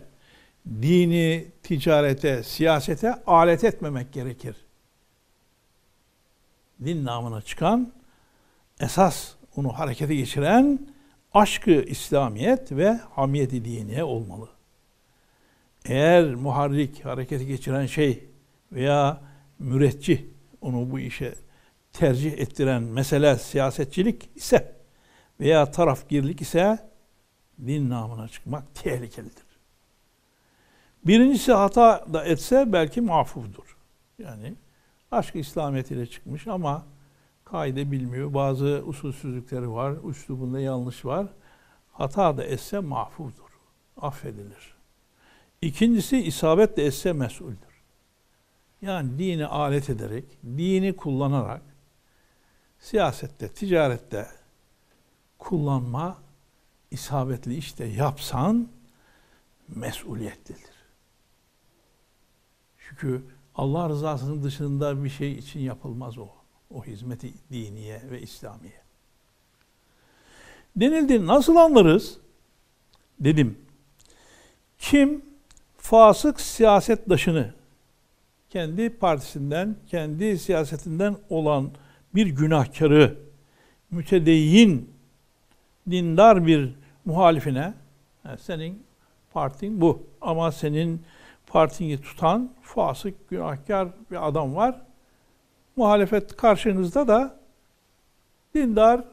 dini 0.81 1.45
ticarete, 1.63 2.43
siyasete 2.43 3.13
alet 3.27 3.63
etmemek 3.63 4.13
gerekir. 4.13 4.55
Din 6.85 7.05
namına 7.05 7.41
çıkan 7.41 7.93
esas 8.79 9.33
onu 9.55 9.73
harekete 9.73 10.15
geçiren 10.15 10.79
aşkı 11.33 11.71
İslamiyet 11.71 12.71
ve 12.71 12.99
hamiyeti 13.15 13.65
diniye 13.65 14.03
olmalı. 14.03 14.49
Eğer 15.85 16.35
muharrik 16.35 17.05
harekete 17.05 17.43
geçiren 17.43 17.85
şey 17.85 18.23
veya 18.71 19.21
müreccih 19.59 20.21
onu 20.61 20.91
bu 20.91 20.99
işe 20.99 21.35
tercih 21.93 22.31
ettiren 22.31 22.83
mesele 22.83 23.37
siyasetçilik 23.37 24.29
ise 24.35 24.75
veya 25.39 25.71
tarafgirlik 25.71 26.41
ise 26.41 26.87
din 27.65 27.89
namına 27.89 28.27
çıkmak 28.27 28.75
tehlikelidir. 28.75 29.47
Birincisi 31.05 31.53
hata 31.53 32.05
da 32.13 32.25
etse 32.25 32.73
belki 32.73 33.01
mahfuvdur. 33.01 33.77
Yani 34.19 34.55
aşk 35.11 35.35
İslamiyet 35.35 35.91
ile 35.91 36.05
çıkmış 36.05 36.47
ama 36.47 36.85
kaide 37.45 37.91
bilmiyor. 37.91 38.33
Bazı 38.33 38.83
usulsüzlükleri 38.85 39.71
var. 39.71 40.10
Üslubunda 40.10 40.60
yanlış 40.60 41.05
var. 41.05 41.27
Hata 41.91 42.38
da 42.38 42.43
etse 42.43 42.79
mahfuvdur. 42.79 43.60
Affedilir. 44.01 44.75
İkincisi 45.62 46.17
isabet 46.17 46.77
de 46.77 46.86
etse 46.86 47.13
mesuldür. 47.13 47.58
Yani 48.82 49.19
dini 49.19 49.45
alet 49.45 49.89
ederek, 49.89 50.25
dini 50.43 50.95
kullanarak 50.95 51.62
siyasette, 52.79 53.47
ticarette 53.49 54.27
kullanma 55.39 56.17
isabetli 56.91 57.56
işte 57.56 57.86
yapsan 57.86 58.67
mesuliyetlidir. 59.76 60.78
Çünkü 62.78 63.23
Allah 63.56 63.89
rızasının 63.89 64.43
dışında 64.43 65.04
bir 65.04 65.10
şey 65.10 65.34
için 65.34 65.60
yapılmaz 65.60 66.17
o. 66.17 66.28
O 66.73 66.86
hizmeti 66.86 67.34
diniye 67.52 68.02
ve 68.12 68.21
İslamiye. 68.21 68.82
Denildi 70.76 71.28
nasıl 71.28 71.56
anlarız? 71.56 72.17
Dedim. 73.19 73.58
Kim 74.80 75.26
fasık 75.78 76.41
siyasetdaşını 76.41 77.54
kendi 78.50 78.89
partisinden, 78.89 79.76
kendi 79.88 80.39
siyasetinden 80.39 81.15
olan 81.30 81.71
bir 82.15 82.28
günahkarı 82.28 83.19
mütedeyyin 83.91 84.96
dindar 85.89 86.47
bir 86.47 86.76
muhalifine 87.06 87.73
yani 88.26 88.38
senin 88.38 88.84
partin 89.34 89.82
bu 89.82 90.04
ama 90.21 90.52
senin 90.52 91.02
partini 91.47 92.02
tutan 92.02 92.50
fasık, 92.62 93.30
günahkar 93.30 93.88
bir 94.12 94.28
adam 94.28 94.56
var. 94.56 94.82
Muhalefet 95.76 96.38
karşınızda 96.38 97.08
da 97.08 97.39
dindar 98.56 99.04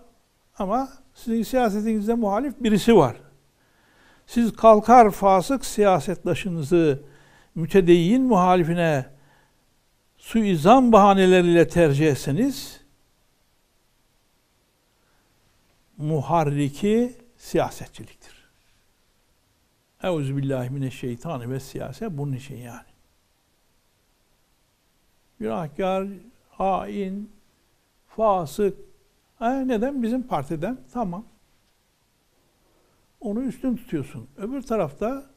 ama 0.59 0.89
sizin 1.15 1.43
siyasetinizde 1.43 2.15
muhalif 2.15 2.55
birisi 2.61 2.97
var. 2.97 3.17
Siz 4.27 4.57
kalkar 4.57 5.11
fasık 5.11 5.65
siyasetlaşınızı 5.65 7.03
mütedeyyin 7.55 8.23
muhalifine 8.23 9.07
suizan 10.17 10.93
bahaneleriyle 10.93 11.69
tercih 11.69 12.11
etseniz 12.11 12.81
muharriki 15.97 17.17
siyasetçiliktir. 17.37 18.45
Euzubillahimineşşeytanı 20.03 21.51
ve 21.51 21.61
siyaset 21.61 22.11
bunun 22.11 22.33
için 22.33 22.57
yani. 22.57 22.87
Günahkar, 25.39 26.09
hain, 26.51 27.31
fasık. 28.09 28.79
E 29.41 29.69
neden? 29.69 30.03
Bizim 30.03 30.23
partiden. 30.23 30.79
Tamam. 30.93 31.25
Onu 33.21 33.43
üstün 33.43 33.77
tutuyorsun. 33.77 34.29
Öbür 34.37 34.63
tarafta 34.63 35.31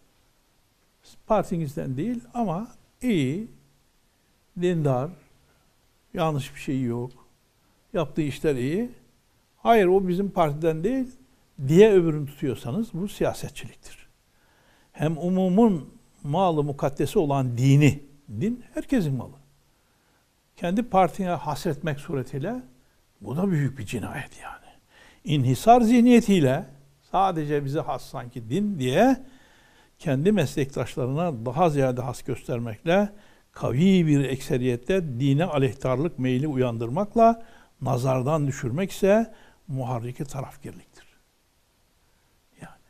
partinizden 1.27 1.97
değil 1.97 2.23
ama 2.33 2.67
iyi, 3.01 3.47
dindar, 4.61 5.11
yanlış 6.13 6.55
bir 6.55 6.59
şey 6.59 6.83
yok. 6.83 7.11
Yaptığı 7.93 8.21
işler 8.21 8.55
iyi. 8.55 8.91
Hayır 9.67 9.87
o 9.87 10.07
bizim 10.07 10.29
partiden 10.29 10.83
değil 10.83 11.05
diye 11.67 11.91
öbürünü 11.91 12.25
tutuyorsanız 12.25 12.93
bu 12.93 13.07
siyasetçiliktir 13.07 14.07
hem 14.91 15.17
umumun 15.17 15.93
malı 16.23 16.63
mukaddesi 16.63 17.19
olan 17.19 17.57
dini, 17.57 18.03
din 18.29 18.63
herkesin 18.73 19.13
malı. 19.13 19.35
Kendi 20.55 20.83
partine 20.83 21.29
hasretmek 21.29 21.99
suretiyle 21.99 22.55
bu 23.21 23.37
da 23.37 23.51
büyük 23.51 23.79
bir 23.79 23.85
cinayet 23.85 24.31
yani. 24.43 24.73
İnhisar 25.23 25.81
zihniyetiyle 25.81 26.65
sadece 27.11 27.65
bize 27.65 27.79
has 27.79 28.05
sanki 28.05 28.49
din 28.49 28.79
diye 28.79 29.17
kendi 29.99 30.31
meslektaşlarına 30.31 31.45
daha 31.45 31.69
ziyade 31.69 32.01
has 32.01 32.21
göstermekle 32.21 33.09
kavi 33.51 34.07
bir 34.07 34.23
ekseriyette 34.23 35.19
dine 35.19 35.45
aleyhtarlık 35.45 36.19
meyli 36.19 36.47
uyandırmakla 36.47 37.43
nazardan 37.81 38.47
düşürmek 38.47 38.91
ise 38.91 39.33
muharriki 39.67 40.25
tarafgirliktir. 40.25 41.07
Yani 42.61 42.81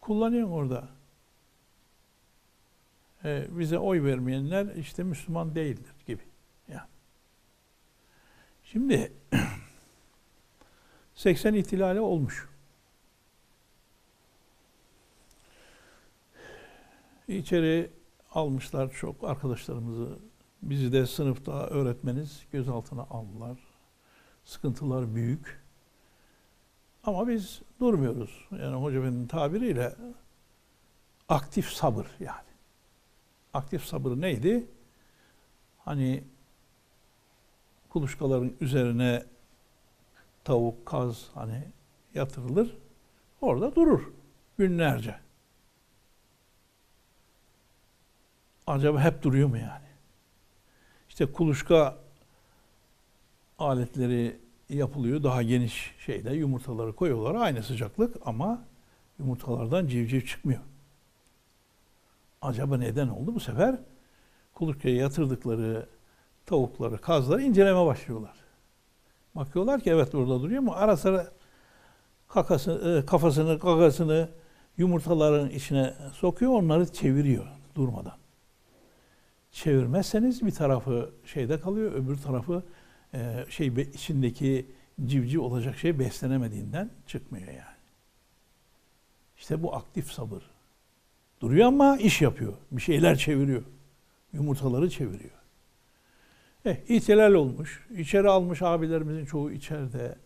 kullanıyorsun 0.00 0.52
orada 0.52 0.88
e, 3.24 3.46
bize 3.58 3.78
oy 3.78 4.04
vermeyenler 4.04 4.74
işte 4.74 5.02
Müslüman 5.02 5.54
değildir 5.54 5.94
gibi. 6.06 6.22
Yani. 6.68 6.88
Şimdi 8.64 9.12
80 11.14 11.54
ihtilali 11.54 12.00
olmuş. 12.00 12.48
İçeri 17.28 17.90
almışlar 18.30 18.90
çok 18.90 19.24
arkadaşlarımızı. 19.24 20.18
Bizi 20.62 20.92
de 20.92 21.06
sınıfta 21.06 21.66
öğretmeniz 21.66 22.46
gözaltına 22.52 23.02
aldılar. 23.02 23.58
Sıkıntılar 24.44 25.14
büyük. 25.14 25.65
Ama 27.06 27.28
biz 27.28 27.62
durmuyoruz. 27.80 28.48
Yani 28.52 28.76
hoca 28.76 29.02
benim 29.02 29.26
tabiriyle 29.26 29.94
aktif 31.28 31.68
sabır 31.68 32.06
yani 32.20 32.46
aktif 33.54 33.84
sabır 33.84 34.20
neydi? 34.20 34.66
Hani 35.84 36.24
kuluçkaların 37.88 38.56
üzerine 38.60 39.24
tavuk, 40.44 40.86
kaz 40.86 41.30
hani 41.34 41.64
yatırılır. 42.14 42.76
Orada 43.40 43.74
durur 43.74 44.12
günlerce. 44.58 45.20
Acaba 48.66 49.00
hep 49.00 49.22
duruyor 49.22 49.48
mu 49.48 49.58
yani? 49.58 49.86
İşte 51.08 51.32
kuluçka 51.32 51.98
aletleri 53.58 54.45
yapılıyor. 54.68 55.22
Daha 55.22 55.42
geniş 55.42 55.94
şeyde 55.98 56.34
yumurtaları 56.34 56.92
koyuyorlar. 56.92 57.34
Aynı 57.34 57.62
sıcaklık 57.62 58.16
ama 58.24 58.64
yumurtalardan 59.18 59.86
civciv 59.86 60.20
çıkmıyor. 60.20 60.60
Acaba 62.42 62.76
neden 62.76 63.08
oldu 63.08 63.34
bu 63.34 63.40
sefer? 63.40 63.78
Kuluçkaya 64.54 64.96
yatırdıkları 64.96 65.86
tavukları, 66.46 66.98
kazları 66.98 67.42
inceleme 67.42 67.86
başlıyorlar. 67.86 68.34
Bakıyorlar 69.34 69.80
ki 69.80 69.90
evet 69.90 70.12
burada 70.12 70.42
duruyor 70.42 70.58
ama 70.58 70.76
ara 70.76 70.96
sıra 70.96 71.32
kakası, 72.28 73.02
e, 73.02 73.06
kafasını, 73.06 73.58
kakasını 73.58 74.28
yumurtaların 74.76 75.50
içine 75.50 75.94
sokuyor, 76.12 76.52
onları 76.52 76.92
çeviriyor 76.92 77.46
durmadan. 77.74 78.16
Çevirmezseniz 79.52 80.46
bir 80.46 80.50
tarafı 80.50 81.10
şeyde 81.24 81.60
kalıyor, 81.60 81.92
öbür 81.92 82.16
tarafı 82.16 82.62
e, 83.14 83.44
şey 83.48 83.66
içindeki 83.66 84.66
civciv 85.04 85.40
olacak 85.40 85.78
şey 85.78 85.98
beslenemediğinden 85.98 86.90
çıkmıyor 87.06 87.48
yani. 87.48 87.76
İşte 89.36 89.62
bu 89.62 89.74
aktif 89.74 90.12
sabır. 90.12 90.42
Duruyor 91.40 91.68
ama 91.68 91.96
iş 91.96 92.22
yapıyor. 92.22 92.52
Bir 92.72 92.82
şeyler 92.82 93.16
çeviriyor. 93.16 93.62
Yumurtaları 94.32 94.90
çeviriyor. 94.90 95.30
Eh, 96.64 96.76
ihtilal 96.88 97.32
olmuş. 97.32 97.86
İçeri 97.96 98.28
almış 98.28 98.62
abilerimizin 98.62 99.24
çoğu 99.24 99.50
içeride. 99.50 100.16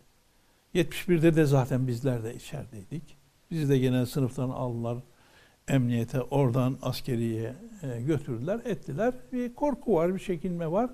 71'de 0.75 1.37
de 1.37 1.45
zaten 1.45 1.87
bizler 1.87 2.25
de 2.25 2.35
içerideydik. 2.35 3.17
Bizi 3.51 3.69
de 3.69 3.79
genel 3.79 4.07
sınıftan 4.07 4.51
aldılar. 4.51 4.99
Emniyete, 5.69 6.21
oradan 6.21 6.79
askeriye 6.83 7.55
e, 7.83 8.03
götürdüler, 8.03 8.61
ettiler. 8.65 9.15
Bir 9.33 9.55
korku 9.55 9.95
var, 9.95 10.15
bir 10.15 10.21
çekinme 10.21 10.71
var. 10.71 10.91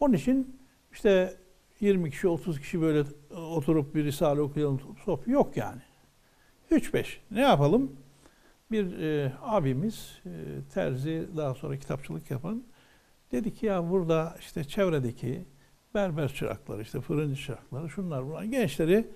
Onun 0.00 0.14
için 0.14 0.56
işte 0.94 1.36
20 1.80 2.10
kişi, 2.10 2.28
30 2.28 2.60
kişi 2.60 2.80
böyle 2.80 3.04
oturup 3.36 3.94
bir 3.94 4.04
risale 4.04 4.40
okuyalım, 4.40 4.80
sohbet 5.04 5.28
yok 5.28 5.56
yani. 5.56 5.82
3-5. 6.70 7.06
Ne 7.30 7.40
yapalım? 7.40 7.96
Bir 8.70 8.98
e, 8.98 9.32
abimiz, 9.42 10.18
e, 10.26 10.30
terzi, 10.74 11.28
daha 11.36 11.54
sonra 11.54 11.76
kitapçılık 11.76 12.30
yapan, 12.30 12.64
dedi 13.32 13.54
ki 13.54 13.66
ya 13.66 13.90
burada 13.90 14.36
işte 14.40 14.64
çevredeki 14.64 15.44
berber 15.94 16.34
çırakları, 16.34 16.82
işte 16.82 17.00
fırıncı 17.00 17.42
çırakları, 17.42 17.90
şunlar 17.90 18.26
bunlar, 18.26 18.42
gençleri 18.42 19.06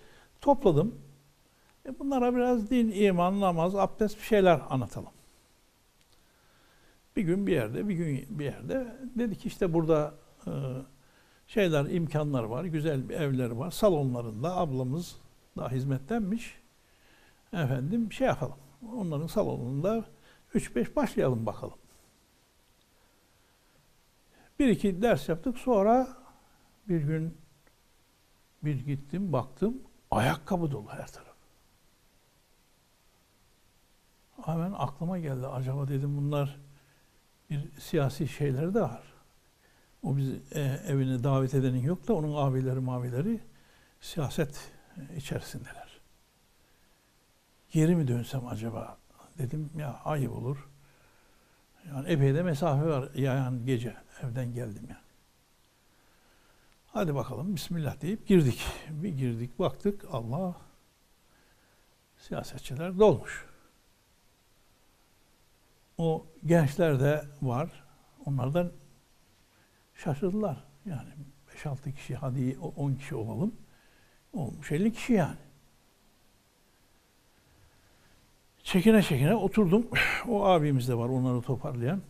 topladım. 0.41 0.95
E 1.87 1.99
bunlara 1.99 2.35
biraz 2.35 2.71
din, 2.71 2.91
iman, 2.91 3.41
namaz, 3.41 3.75
abdest 3.75 4.19
bir 4.19 4.25
şeyler 4.25 4.61
anlatalım. 4.71 5.13
Bir 7.17 7.23
gün 7.23 7.47
bir 7.47 7.53
yerde, 7.53 7.89
bir 7.89 7.95
gün 7.95 8.27
bir 8.31 8.45
yerde 8.45 8.97
dedi 9.19 9.39
ki 9.39 9.49
işte 9.49 9.75
burada 9.75 10.15
e, 10.47 10.51
şeyler, 11.49 11.85
imkanlar 11.85 12.45
var, 12.45 12.65
güzel 12.65 13.09
bir 13.09 13.15
evler 13.15 13.51
var. 13.51 13.71
Salonlarında 13.71 14.57
ablamız 14.57 15.17
daha 15.57 15.71
hizmettenmiş. 15.71 16.59
Efendim 17.53 18.13
şey 18.13 18.27
yapalım. 18.27 18.57
Onların 18.97 19.27
salonunda 19.27 20.05
3-5 20.55 20.97
başlayalım 20.97 21.47
bakalım. 21.47 21.79
Bir 24.59 24.69
iki 24.69 25.03
ders 25.03 25.29
yaptık. 25.29 25.59
Sonra 25.59 26.09
bir 26.89 27.01
gün 27.01 27.37
bir 28.65 28.87
gittim 28.87 29.33
baktım 29.33 29.83
ayakkabı 30.11 30.71
dolu 30.71 30.89
her 30.89 31.07
taraf. 31.07 31.29
Hemen 34.45 34.73
aklıma 34.77 35.19
geldi. 35.19 35.47
Acaba 35.47 35.89
dedim 35.89 36.17
bunlar 36.17 36.61
bir 37.51 37.81
siyasi 37.81 38.29
şeyleri 38.29 38.75
de 38.75 38.81
var. 38.81 39.18
O 40.03 40.17
bizi 40.17 40.41
e, 40.53 40.61
evine 40.61 41.25
davet 41.25 41.55
edenin 41.55 41.83
yok 41.83 42.09
da 42.09 42.15
onun 42.15 42.37
abileri 42.37 42.81
mavileri 42.81 43.41
siyaset 44.01 44.73
içerisindeler. 45.17 46.01
Geri 47.71 47.97
mi 47.97 48.09
dönsem 48.09 48.47
acaba 48.47 48.99
dedim 49.39 49.71
ya 49.79 50.01
ayıp 50.05 50.33
olur. 50.33 50.69
Yani 51.89 52.09
epey 52.09 52.35
de 52.35 52.43
mesafe 52.43 52.87
var 52.87 53.11
yani 53.15 53.67
gece 53.67 53.97
evden 54.23 54.55
geldim 54.55 54.87
yani. 54.89 55.09
Hadi 56.93 57.15
bakalım 57.15 57.57
Bismillah 57.57 58.01
deyip 58.01 58.27
girdik. 58.27 58.61
Bir 58.91 59.09
girdik 59.09 59.59
baktık 59.59 60.05
Allah 60.13 60.57
siyasetçiler 62.19 62.99
dolmuş. 62.99 63.47
O 65.99 66.27
gençler 66.47 67.01
de 67.01 67.25
var. 67.43 67.85
Onlardan 68.27 68.73
şaşırdılar. 69.99 70.65
Yani 70.87 71.09
5-6 71.57 71.95
kişi 71.95 72.15
hadi 72.15 72.59
10 72.77 72.95
kişi 72.95 73.15
olalım. 73.15 73.53
Olmuş 74.33 74.73
50 74.73 74.93
kişi 74.93 75.13
yani. 75.13 75.37
Çekine 78.63 79.03
çekine 79.03 79.35
oturdum. 79.35 79.87
O 80.29 80.45
abimiz 80.45 80.89
de 80.89 80.95
var 80.95 81.09
onları 81.09 81.43
toparlayan. 81.43 82.03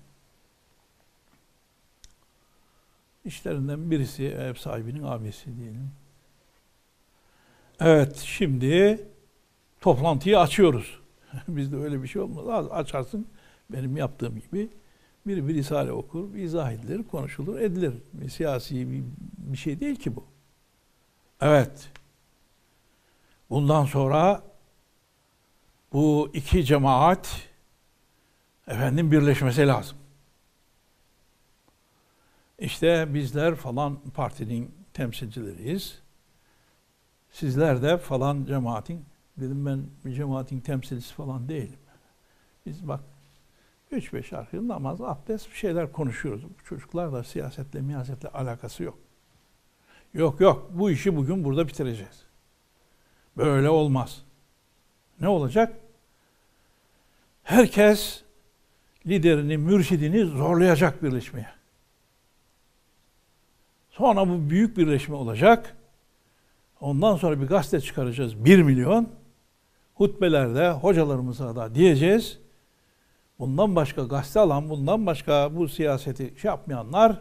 İşlerinden 3.25 3.91
birisi 3.91 4.25
ev 4.25 4.55
sahibinin 4.55 5.03
abisi 5.03 5.57
diyelim. 5.57 5.91
Evet 7.81 8.17
şimdi 8.17 9.07
toplantıyı 9.81 10.39
açıyoruz. 10.39 11.01
Bizde 11.49 11.77
öyle 11.77 12.03
bir 12.03 12.09
şey 12.09 12.23
olmaz. 12.23 12.49
Az 12.49 12.71
açarsın 12.71 13.27
benim 13.71 13.97
yaptığım 13.97 14.41
gibi 14.41 14.69
bir 15.29 15.49
bir 15.49 15.55
risale 15.55 15.93
okur, 15.93 16.35
bir 16.35 16.43
izah 16.43 16.73
edilir, 16.73 17.03
konuşulur, 17.03 17.61
edilir. 17.61 17.95
Siyasi 18.31 18.93
bir, 18.93 19.05
bir 19.53 19.57
şey 19.57 19.81
değil 19.81 19.97
ki 19.97 20.17
bu. 20.17 20.25
Evet. 21.41 21.91
Bundan 23.51 23.85
sonra 23.85 24.43
bu 25.93 26.31
iki 26.35 26.65
cemaat 26.65 27.49
efendim 28.67 29.13
birleşmesi 29.13 29.67
lazım. 29.67 29.99
İşte 32.59 33.15
bizler 33.15 33.55
falan 33.55 34.01
partinin 34.15 34.75
temsilcileriyiz. 34.95 35.99
Sizler 37.31 37.83
de 37.83 37.99
falan 37.99 38.45
cemaatin, 38.45 39.05
dedim 39.37 39.67
ben 39.67 39.87
bir 40.05 40.15
cemaatin 40.15 40.61
temsilcisi 40.61 41.15
falan 41.15 41.49
değilim. 41.49 41.79
Biz 42.67 42.89
bak 42.89 43.01
üç 43.91 44.13
beş 44.13 44.33
arkadaş 44.33 44.67
namaz, 44.67 45.01
abdest 45.01 45.51
bir 45.51 45.57
şeyler 45.57 45.93
konuşuyoruz. 45.93 46.45
Bu 46.45 46.65
çocuklar 46.65 47.13
da 47.13 47.25
siyasetle, 47.25 47.81
miyasetle 47.81 48.29
alakası 48.29 48.83
yok. 48.83 48.99
Yok 50.15 50.41
yok 50.41 50.71
bu 50.75 50.91
işi 50.91 51.17
bugün 51.17 51.45
burada 51.45 51.69
bitireceğiz. 51.69 52.23
Böyle 53.37 53.69
olmaz. 53.69 54.23
Ne 55.21 55.29
olacak? 55.29 55.77
Herkes 57.43 58.23
liderini, 59.07 59.59
mürşidini 59.59 60.25
zorlayacak 60.25 61.03
birleşmeye. 61.03 61.49
Sonra 63.91 64.29
bu 64.29 64.51
büyük 64.51 64.77
birleşme 64.77 65.15
olacak. 65.15 65.77
Ondan 66.81 67.17
sonra 67.17 67.41
bir 67.41 67.47
gazete 67.47 67.81
çıkaracağız. 67.81 68.45
Bir 68.45 68.63
milyon. 68.63 69.09
Hutbelerde 69.95 70.71
hocalarımıza 70.71 71.57
da 71.57 71.75
diyeceğiz. 71.75 72.39
Bundan 73.39 73.77
başka 73.77 74.03
gazete 74.03 74.41
alan, 74.41 74.71
bundan 74.71 75.07
başka 75.07 75.57
bu 75.57 75.69
siyaseti 75.69 76.35
şey 76.43 76.49
yapmayanlar 76.49 77.17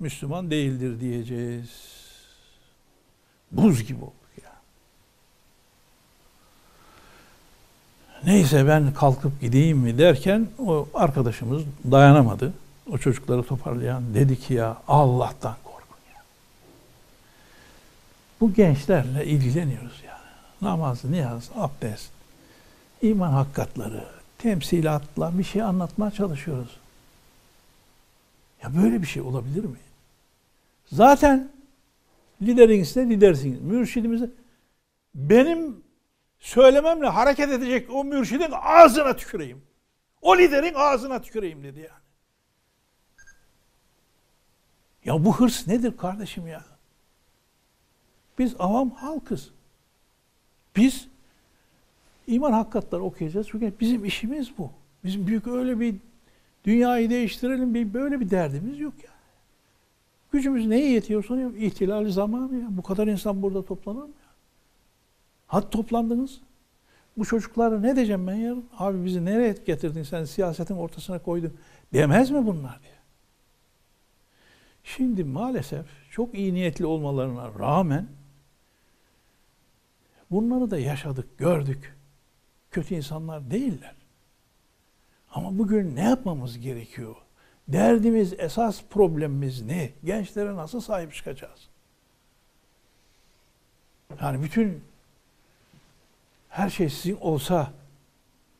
Müslüman 0.00 0.50
değildir 0.50 1.00
diyeceğiz. 1.00 1.70
Buz 3.52 3.84
gibi 3.84 4.04
olduk 4.04 4.14
ya. 4.44 4.52
Neyse 8.24 8.66
ben 8.66 8.94
kalkıp 8.94 9.40
gideyim 9.40 9.78
mi 9.78 9.98
derken 9.98 10.48
o 10.58 10.88
arkadaşımız 10.94 11.62
dayanamadı. 11.90 12.52
O 12.92 12.98
çocukları 12.98 13.42
toparlayan 13.42 14.14
dedi 14.14 14.40
ki 14.40 14.54
ya 14.54 14.76
Allah'tan 14.88 15.56
bu 18.40 18.54
gençlerle 18.54 19.26
ilgileniyoruz 19.26 20.02
yani. 20.06 20.20
Namaz, 20.62 21.04
niyaz, 21.04 21.50
abdest, 21.56 22.10
iman 23.02 23.32
hakikatları, 23.32 24.04
temsilatla 24.42 25.38
bir 25.38 25.44
şey 25.44 25.62
anlatmaya 25.62 26.10
çalışıyoruz. 26.10 26.80
Ya 28.62 28.76
böyle 28.76 29.02
bir 29.02 29.06
şey 29.06 29.22
olabilir 29.22 29.64
mi? 29.64 29.78
Zaten 30.92 31.48
lideriniz 32.42 32.96
de 32.96 33.08
lidersiniz. 33.08 33.60
Mürşidimiz 33.60 34.22
benim 35.14 35.82
söylememle 36.40 37.08
hareket 37.08 37.50
edecek 37.50 37.90
o 37.90 38.04
mürşidin 38.04 38.52
ağzına 38.52 39.16
tüküreyim. 39.16 39.62
O 40.22 40.38
liderin 40.38 40.74
ağzına 40.74 41.22
tüküreyim 41.22 41.64
dedi 41.64 41.78
yani. 41.78 42.00
Ya 45.04 45.24
bu 45.24 45.36
hırs 45.36 45.66
nedir 45.66 45.96
kardeşim 45.96 46.46
ya? 46.46 46.64
Biz 48.38 48.54
avam 48.58 48.90
halkız. 48.90 49.50
Biz 50.76 51.08
iman 52.26 52.52
hakikatları 52.52 53.02
okuyacağız. 53.02 53.46
Çünkü 53.50 53.72
bizim 53.80 54.04
işimiz 54.04 54.58
bu. 54.58 54.70
Bizim 55.04 55.26
büyük 55.26 55.46
öyle 55.46 55.80
bir 55.80 55.94
dünyayı 56.64 57.10
değiştirelim 57.10 57.74
bir 57.74 57.94
böyle 57.94 58.20
bir 58.20 58.30
derdimiz 58.30 58.80
yok 58.80 58.94
yani. 59.04 59.20
Gücümüz 60.32 60.66
neye 60.66 60.92
yetiyor 60.92 61.24
soruyorum. 61.24 61.56
İhtilali 61.56 62.12
zamanı 62.12 62.56
ya. 62.56 62.66
Bu 62.70 62.82
kadar 62.82 63.06
insan 63.06 63.42
burada 63.42 63.64
toplanır 63.64 64.02
mı 64.02 64.08
ya? 64.08 64.30
Hadi 65.46 65.70
toplandınız. 65.70 66.40
Bu 67.16 67.24
çocuklara 67.24 67.80
ne 67.80 67.96
diyeceğim 67.96 68.26
ben 68.26 68.34
yarın? 68.34 68.64
Abi 68.78 69.04
bizi 69.04 69.24
nereye 69.24 69.54
getirdin 69.66 70.02
sen 70.02 70.24
siyasetin 70.24 70.74
ortasına 70.76 71.18
koydun. 71.18 71.52
Demez 71.92 72.30
mi 72.30 72.46
bunlar 72.46 72.80
diye. 72.82 72.92
Şimdi 74.84 75.24
maalesef 75.24 75.86
çok 76.10 76.34
iyi 76.34 76.54
niyetli 76.54 76.86
olmalarına 76.86 77.58
rağmen 77.58 78.06
bunları 80.30 80.70
da 80.70 80.78
yaşadık, 80.78 81.38
gördük. 81.38 81.96
Kötü 82.70 82.94
insanlar 82.94 83.50
değiller. 83.50 83.94
Ama 85.30 85.58
bugün 85.58 85.96
ne 85.96 86.02
yapmamız 86.02 86.58
gerekiyor? 86.58 87.16
Derdimiz, 87.68 88.34
esas 88.38 88.82
problemimiz 88.90 89.62
ne? 89.62 89.90
Gençlere 90.04 90.56
nasıl 90.56 90.80
sahip 90.80 91.14
çıkacağız? 91.14 91.68
Yani 94.20 94.42
bütün 94.42 94.82
her 96.48 96.70
şey 96.70 96.90
sizin 96.90 97.16
olsa 97.16 97.72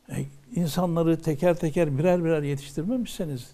e, 0.08 0.24
insanları 0.54 1.22
teker 1.22 1.56
teker 1.56 1.98
birer 1.98 2.24
birer 2.24 2.42
yetiştirmemişseniz 2.42 3.50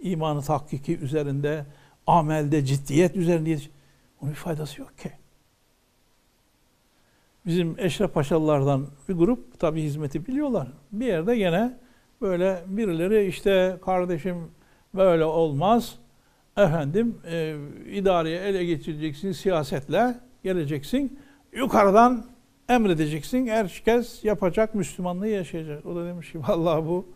imanı 0.00 0.42
tahkiki 0.42 0.98
üzerinde, 0.98 1.66
amelde, 2.06 2.64
ciddiyet 2.64 3.16
üzerinde 3.16 3.50
yetiş 3.50 3.70
onun 4.20 4.30
bir 4.30 4.36
faydası 4.36 4.80
yok 4.80 4.98
ki. 4.98 5.12
Bizim 7.46 7.74
Eşref 7.78 8.14
Paşalılardan 8.14 8.86
bir 9.08 9.14
grup 9.14 9.60
tabi 9.60 9.82
hizmeti 9.82 10.26
biliyorlar. 10.26 10.68
Bir 10.92 11.06
yerde 11.06 11.36
gene 11.36 11.78
böyle 12.20 12.62
birileri 12.66 13.26
işte 13.26 13.78
kardeşim 13.84 14.50
böyle 14.94 15.24
olmaz. 15.24 15.98
Efendim 16.56 17.18
e, 17.30 17.56
idareye 17.86 18.40
ele 18.40 18.64
geçireceksin 18.64 19.32
siyasetle 19.32 20.14
geleceksin. 20.42 21.18
Yukarıdan 21.52 22.26
emredeceksin. 22.68 23.46
Herkes 23.46 24.24
yapacak, 24.24 24.74
Müslümanlığı 24.74 25.28
yaşayacak. 25.28 25.86
O 25.86 25.96
da 25.96 26.06
demiş 26.06 26.32
ki 26.32 26.42
vallahi 26.42 26.86
bu 26.86 27.06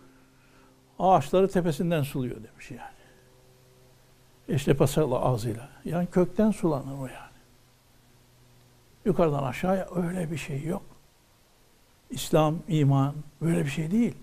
ağaçları 0.99 1.49
tepesinden 1.49 2.03
suluyor 2.03 2.37
demiş 2.37 2.71
yani. 2.71 2.95
İşte 4.49 4.75
pasalı 4.75 5.19
ağzıyla. 5.19 5.69
Yani 5.85 6.07
kökten 6.07 6.51
sulanır 6.51 6.99
o 6.99 7.07
yani. 7.07 7.24
Yukarıdan 9.05 9.43
aşağıya 9.43 9.89
öyle 9.95 10.31
bir 10.31 10.37
şey 10.37 10.63
yok. 10.63 10.83
İslam, 12.11 12.59
iman 12.69 13.15
böyle 13.43 13.65
bir 13.65 13.71
şey 13.71 13.91
değil. 13.91 14.15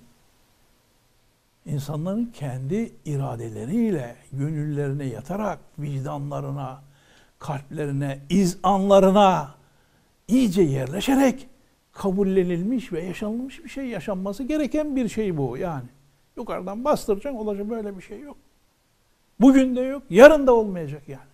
İnsanların 1.65 2.26
kendi 2.26 2.91
iradeleriyle, 3.06 4.15
gönüllerine 4.32 5.06
yatarak, 5.06 5.60
vicdanlarına, 5.80 6.82
kalplerine, 7.39 8.20
izanlarına 8.30 9.56
iyice 10.28 10.62
yerleşerek 10.62 11.48
kabullenilmiş 11.91 12.94
ve 12.94 13.04
yaşanılmış 13.04 13.63
bir 13.63 13.70
şey 13.70 13.86
yaşanması 13.86 14.44
gereken 14.44 14.96
bir 14.96 15.10
şey 15.10 15.38
bu 15.38 15.58
yani. 15.58 15.88
Yukarıdan 16.38 16.84
bastıracaksın 16.84 17.39
olacak 17.39 17.70
böyle 17.70 17.98
bir 17.98 18.02
şey 18.02 18.20
yok. 18.20 18.38
Bugün 19.39 19.76
de 19.76 19.82
yok, 19.82 20.04
yarın 20.10 20.48
da 20.48 20.54
olmayacak 20.54 21.10
yani. 21.10 21.31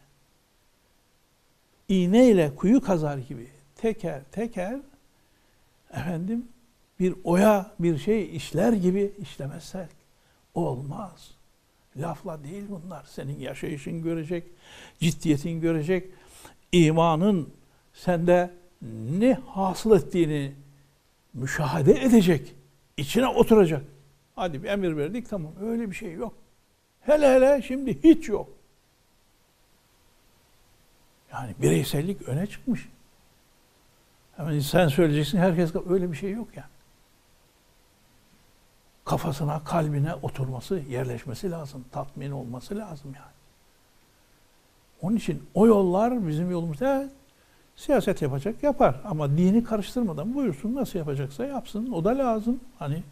İğneyle 1.89 2.55
kuyu 2.55 2.81
kazar 2.81 3.17
gibi 3.17 3.47
teker 3.75 4.21
teker 4.31 4.79
efendim 5.91 6.45
bir 6.99 7.13
oya 7.23 7.71
bir 7.79 7.97
şey 7.97 8.35
işler 8.35 8.73
gibi 8.73 9.11
işlemezsek 9.21 9.89
olmaz. 10.53 11.31
Lafla 11.97 12.43
değil 12.43 12.63
bunlar. 12.69 13.03
Senin 13.09 13.39
yaşayışın 13.39 14.03
görecek, 14.03 14.43
ciddiyetin 14.99 15.61
görecek, 15.61 16.09
imanın 16.71 17.49
sende 17.93 18.51
ne 19.19 19.33
hasıl 19.33 19.97
ettiğini 19.97 20.53
müşahede 21.33 22.01
edecek, 22.03 22.55
içine 22.97 23.27
oturacak. 23.27 23.83
Hadi 24.35 24.63
bir 24.63 24.69
emir 24.69 24.97
verdik 24.97 25.29
tamam 25.29 25.51
öyle 25.61 25.89
bir 25.89 25.95
şey 25.95 26.13
yok. 26.13 26.33
Hele 26.99 27.35
hele 27.35 27.61
şimdi 27.61 28.03
hiç 28.03 28.29
yok. 28.29 28.56
Yani 31.37 31.55
bireysellik 31.61 32.21
öne 32.21 32.47
çıkmış. 32.47 32.89
Hemen 34.37 34.59
sen 34.59 34.87
söyleyeceksin 34.87 35.37
herkes 35.37 35.71
öyle 35.89 36.11
bir 36.11 36.17
şey 36.17 36.31
yok 36.31 36.47
yani. 36.55 36.67
Kafasına, 39.05 39.63
kalbine 39.63 40.13
oturması, 40.15 40.75
yerleşmesi 40.89 41.51
lazım. 41.51 41.85
Tatmin 41.91 42.31
olması 42.31 42.77
lazım 42.77 43.11
yani. 43.15 43.37
Onun 45.01 45.15
için 45.15 45.43
o 45.53 45.67
yollar 45.67 46.27
bizim 46.27 46.51
yolumuz. 46.51 46.81
Evet, 46.81 47.09
siyaset 47.75 48.21
yapacak 48.21 48.63
yapar 48.63 49.01
ama 49.03 49.37
dini 49.37 49.63
karıştırmadan 49.63 50.35
buyursun 50.35 50.75
nasıl 50.75 50.99
yapacaksa 50.99 51.45
yapsın. 51.45 51.91
O 51.91 52.03
da 52.03 52.17
lazım. 52.17 52.59
Hani 52.79 53.03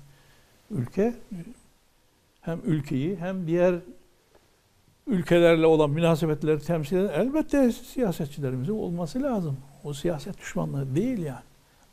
ülke 0.71 1.13
hem 2.41 2.59
ülkeyi 2.65 3.17
hem 3.17 3.47
diğer 3.47 3.75
ülkelerle 5.07 5.65
olan 5.65 5.89
münasebetleri 5.89 6.59
temsil 6.59 6.97
eden 6.97 7.13
elbette 7.13 7.71
siyasetçilerimizin 7.71 8.73
olması 8.73 9.23
lazım. 9.23 9.57
O 9.83 9.93
siyaset 9.93 10.37
düşmanlığı 10.37 10.95
değil 10.95 11.19
yani. 11.19 11.43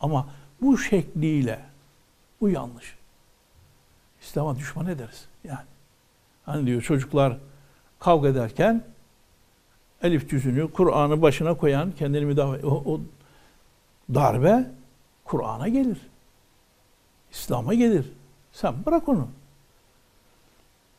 Ama 0.01 0.29
bu 0.61 0.79
şekliyle 0.79 1.61
bu 2.40 2.48
yanlış. 2.48 2.96
İslam'a 4.20 4.57
düşman 4.57 4.87
ederiz 4.87 5.27
yani. 5.44 5.66
Hani 6.44 6.66
diyor 6.66 6.83
çocuklar 6.83 7.37
kavga 7.98 8.29
ederken 8.29 8.85
elif 10.03 10.31
cüzünü 10.31 10.72
Kur'an'ı 10.72 11.22
başına 11.22 11.57
koyan 11.57 11.92
kendini 11.92 12.25
müdafaa 12.25 12.66
o, 12.66 12.92
o 12.92 13.01
darbe 14.14 14.70
Kur'an'a 15.25 15.68
gelir. 15.68 15.98
İslam'a 17.33 17.75
gelir. 17.75 18.12
Sen 18.53 18.75
bırak 18.87 19.09
onu 19.09 19.29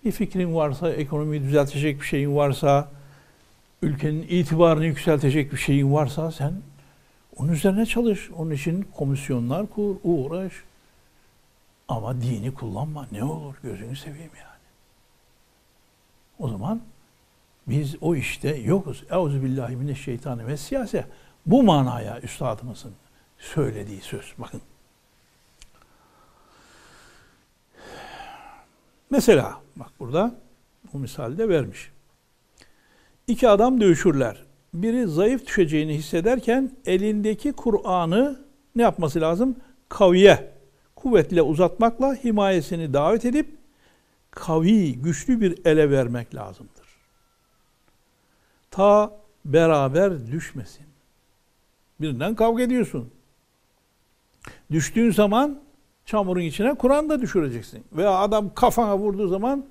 bir 0.06 0.12
fikrin 0.12 0.56
varsa, 0.56 0.90
ekonomiyi 0.90 1.44
düzeltecek 1.44 2.02
bir 2.02 2.06
şeyin 2.06 2.36
varsa, 2.36 2.90
ülkenin 3.82 4.26
itibarını 4.30 4.86
yükseltecek 4.86 5.52
bir 5.52 5.58
şeyin 5.58 5.94
varsa 5.94 6.32
sen 6.32 6.54
onun 7.38 7.52
üzerine 7.52 7.86
çalış. 7.86 8.32
Onun 8.32 8.52
için 8.52 8.88
komisyonlar 8.98 9.68
kur, 9.68 9.96
uğraş. 10.04 10.54
Ama 11.88 12.22
dini 12.22 12.54
kullanma. 12.54 13.08
Ne 13.12 13.24
olur 13.24 13.56
gözünü 13.64 13.96
seveyim 13.96 14.32
yani. 14.36 14.54
O 16.40 16.48
zaman 16.48 16.82
biz 17.68 17.96
o 18.02 18.16
işte 18.16 18.56
yokuz. 18.56 19.04
Euzubillahimineşşeytanı 19.10 20.48
ve 20.48 20.58
siyase. 20.58 21.06
Bu 21.46 21.64
manaya 21.64 22.22
üstadımızın 22.22 22.94
söylediği 23.38 24.02
söz. 24.02 24.34
Bakın. 24.38 24.62
Mesela 29.14 29.62
bak 29.76 29.92
burada 30.00 30.36
bu 30.94 31.00
misalde 31.00 31.50
vermiş. 31.50 31.92
İki 33.28 33.50
adam 33.50 33.82
dövüşürler. 33.82 34.44
Biri 34.74 35.08
zayıf 35.08 35.48
düşeceğini 35.48 35.94
hissederken 35.94 36.72
elindeki 36.86 37.52
Kur'an'ı 37.52 38.46
ne 38.76 38.82
yapması 38.82 39.22
lazım? 39.22 39.56
Kaviye, 39.90 40.52
kuvvetle 40.96 41.42
uzatmakla 41.42 42.16
himayesini 42.16 42.94
davet 42.94 43.26
edip 43.26 43.58
kavi, 44.32 45.02
güçlü 45.02 45.42
bir 45.42 45.66
ele 45.66 45.92
vermek 45.92 46.36
lazımdır. 46.36 46.88
Ta 48.72 49.20
beraber 49.46 50.32
düşmesin. 50.32 50.86
Birinden 52.02 52.36
kavga 52.36 52.64
ediyorsun. 52.64 53.12
Düştüğün 54.72 55.12
zaman 55.12 55.62
çamurun 56.06 56.42
içine 56.42 56.74
Kur'an 56.74 57.10
da 57.10 57.22
düşüreceksin. 57.22 57.84
Veya 57.94 58.12
adam 58.12 58.54
kafana 58.54 58.98
vurduğu 58.98 59.28
zaman 59.28 59.66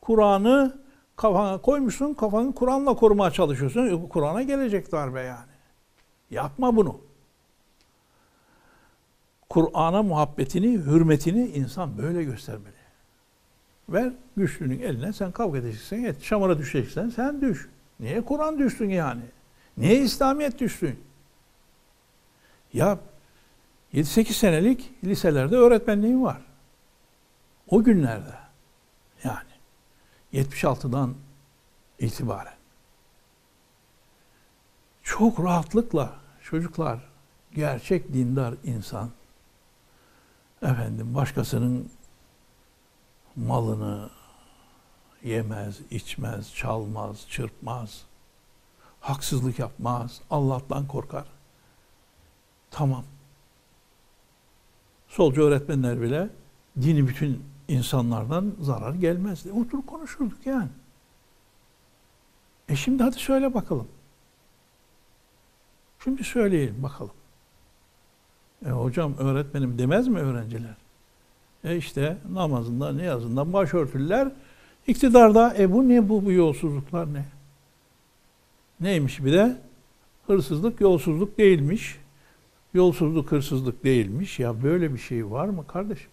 Kur'an'ı 0.00 0.78
kafana 1.16 1.58
koymuşsun, 1.58 2.14
kafanı 2.14 2.54
Kur'an'la 2.54 2.94
korumaya 2.94 3.30
çalışıyorsun. 3.30 4.08
Kur'an'a 4.08 4.42
gelecek 4.42 4.92
darbe 4.92 5.20
yani. 5.20 5.50
Yapma 6.30 6.76
bunu. 6.76 7.00
Kur'an'a 9.50 10.02
muhabbetini, 10.02 10.72
hürmetini 10.72 11.46
insan 11.46 11.98
böyle 11.98 12.24
göstermeli. 12.24 12.78
Ver 13.88 14.12
güçlünün 14.36 14.80
eline 14.80 15.12
sen 15.12 15.32
kavga 15.32 15.58
edeceksin, 15.58 16.04
et. 16.04 16.22
Çamura 16.22 16.58
düşeceksen 16.58 17.08
sen 17.08 17.40
düş. 17.40 17.68
Niye 18.00 18.20
Kur'an 18.20 18.58
düştün 18.58 18.88
yani? 18.90 19.22
Niye 19.76 20.00
İslamiyet 20.00 20.60
düştün? 20.60 21.00
Ya 22.72 22.98
7-8 23.94 24.32
senelik 24.32 25.04
liselerde 25.04 25.56
öğretmenliğim 25.56 26.22
var. 26.22 26.42
O 27.68 27.84
günlerde 27.84 28.34
yani 29.24 29.48
76'dan 30.32 31.14
itibaren 31.98 32.54
çok 35.02 35.40
rahatlıkla 35.40 36.12
çocuklar 36.42 37.00
gerçek 37.54 38.12
dindar 38.12 38.54
insan 38.64 39.10
efendim 40.62 41.14
başkasının 41.14 41.90
malını 43.36 44.10
yemez, 45.24 45.80
içmez, 45.90 46.54
çalmaz, 46.54 47.26
çırpmaz. 47.28 48.04
haksızlık 49.00 49.58
yapmaz, 49.58 50.20
Allah'tan 50.30 50.86
korkar. 50.86 51.24
Tamam. 52.70 53.04
Solcu 55.08 55.42
öğretmenler 55.42 56.00
bile 56.00 56.28
dini 56.80 57.08
bütün 57.08 57.42
insanlardan 57.68 58.52
zarar 58.60 58.94
gelmezdi. 58.94 59.52
Oturup 59.52 59.86
konuşurduk 59.86 60.46
yani. 60.46 60.68
E 62.68 62.76
şimdi 62.76 63.02
hadi 63.02 63.16
söyle 63.16 63.54
bakalım. 63.54 63.88
Şimdi 66.04 66.24
söyleyelim 66.24 66.82
bakalım. 66.82 67.12
E 68.66 68.70
hocam 68.70 69.14
öğretmenim 69.18 69.78
demez 69.78 70.08
mi 70.08 70.18
öğrenciler? 70.18 70.74
E 71.64 71.76
işte 71.76 72.16
namazında 72.32 72.92
niyazında 72.92 73.52
başörtüler 73.52 74.32
iktidarda 74.86 75.54
e 75.58 75.72
bu 75.72 75.88
ne 75.88 76.08
bu 76.08 76.24
bu 76.24 76.32
yolsuzluklar 76.32 77.14
ne? 77.14 77.24
Neymiş 78.80 79.24
bir 79.24 79.32
de? 79.32 79.56
Hırsızlık 80.26 80.80
yolsuzluk 80.80 81.38
değilmiş. 81.38 81.98
Yolsuzluk 82.74 83.32
hırsızlık 83.32 83.84
değilmiş. 83.84 84.38
Ya 84.38 84.62
böyle 84.62 84.94
bir 84.94 84.98
şey 84.98 85.30
var 85.30 85.48
mı 85.48 85.66
kardeşim? 85.66 86.10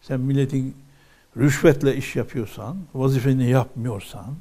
Sen 0.00 0.20
milletin 0.20 0.76
rüşvetle 1.36 1.96
iş 1.96 2.16
yapıyorsan, 2.16 2.76
vazifeni 2.94 3.50
yapmıyorsan, 3.50 4.34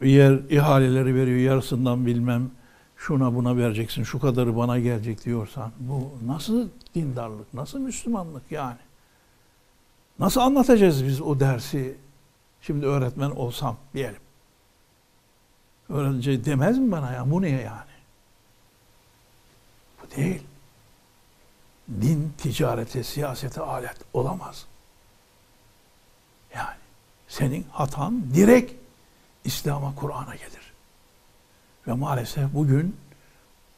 bir 0.00 0.10
yer 0.10 0.32
ihaleleri 0.32 1.14
veriyor 1.14 1.38
yarısından 1.38 2.06
bilmem 2.06 2.50
şuna 2.96 3.34
buna 3.34 3.56
vereceksin, 3.56 4.02
şu 4.02 4.18
kadarı 4.18 4.56
bana 4.56 4.78
gelecek 4.78 5.24
diyorsan 5.24 5.72
bu 5.78 6.12
nasıl 6.26 6.68
dindarlık, 6.94 7.54
nasıl 7.54 7.78
Müslümanlık 7.78 8.52
yani? 8.52 8.78
Nasıl 10.18 10.40
anlatacağız 10.40 11.04
biz 11.04 11.20
o 11.20 11.40
dersi? 11.40 11.96
Şimdi 12.60 12.86
öğretmen 12.86 13.30
olsam 13.30 13.76
diyelim. 13.94 14.20
Öğrenci 15.88 16.44
demez 16.44 16.78
mi 16.78 16.92
bana 16.92 17.12
ya 17.12 17.30
bu 17.30 17.42
ne 17.42 17.48
yani? 17.48 17.95
Değil. 20.16 20.42
Din 22.00 22.34
ticarete, 22.38 23.04
siyasete 23.04 23.60
alet 23.60 23.96
olamaz. 24.12 24.66
Yani 26.54 26.76
senin 27.28 27.66
hatan 27.72 28.34
direkt 28.34 28.72
İslam'a, 29.44 29.94
Kur'an'a 29.94 30.34
gelir. 30.34 30.72
Ve 31.86 31.92
maalesef 31.92 32.54
bugün 32.54 32.96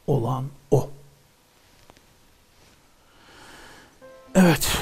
olan 0.07 0.45
o. 0.71 0.89
Evet. 4.35 4.78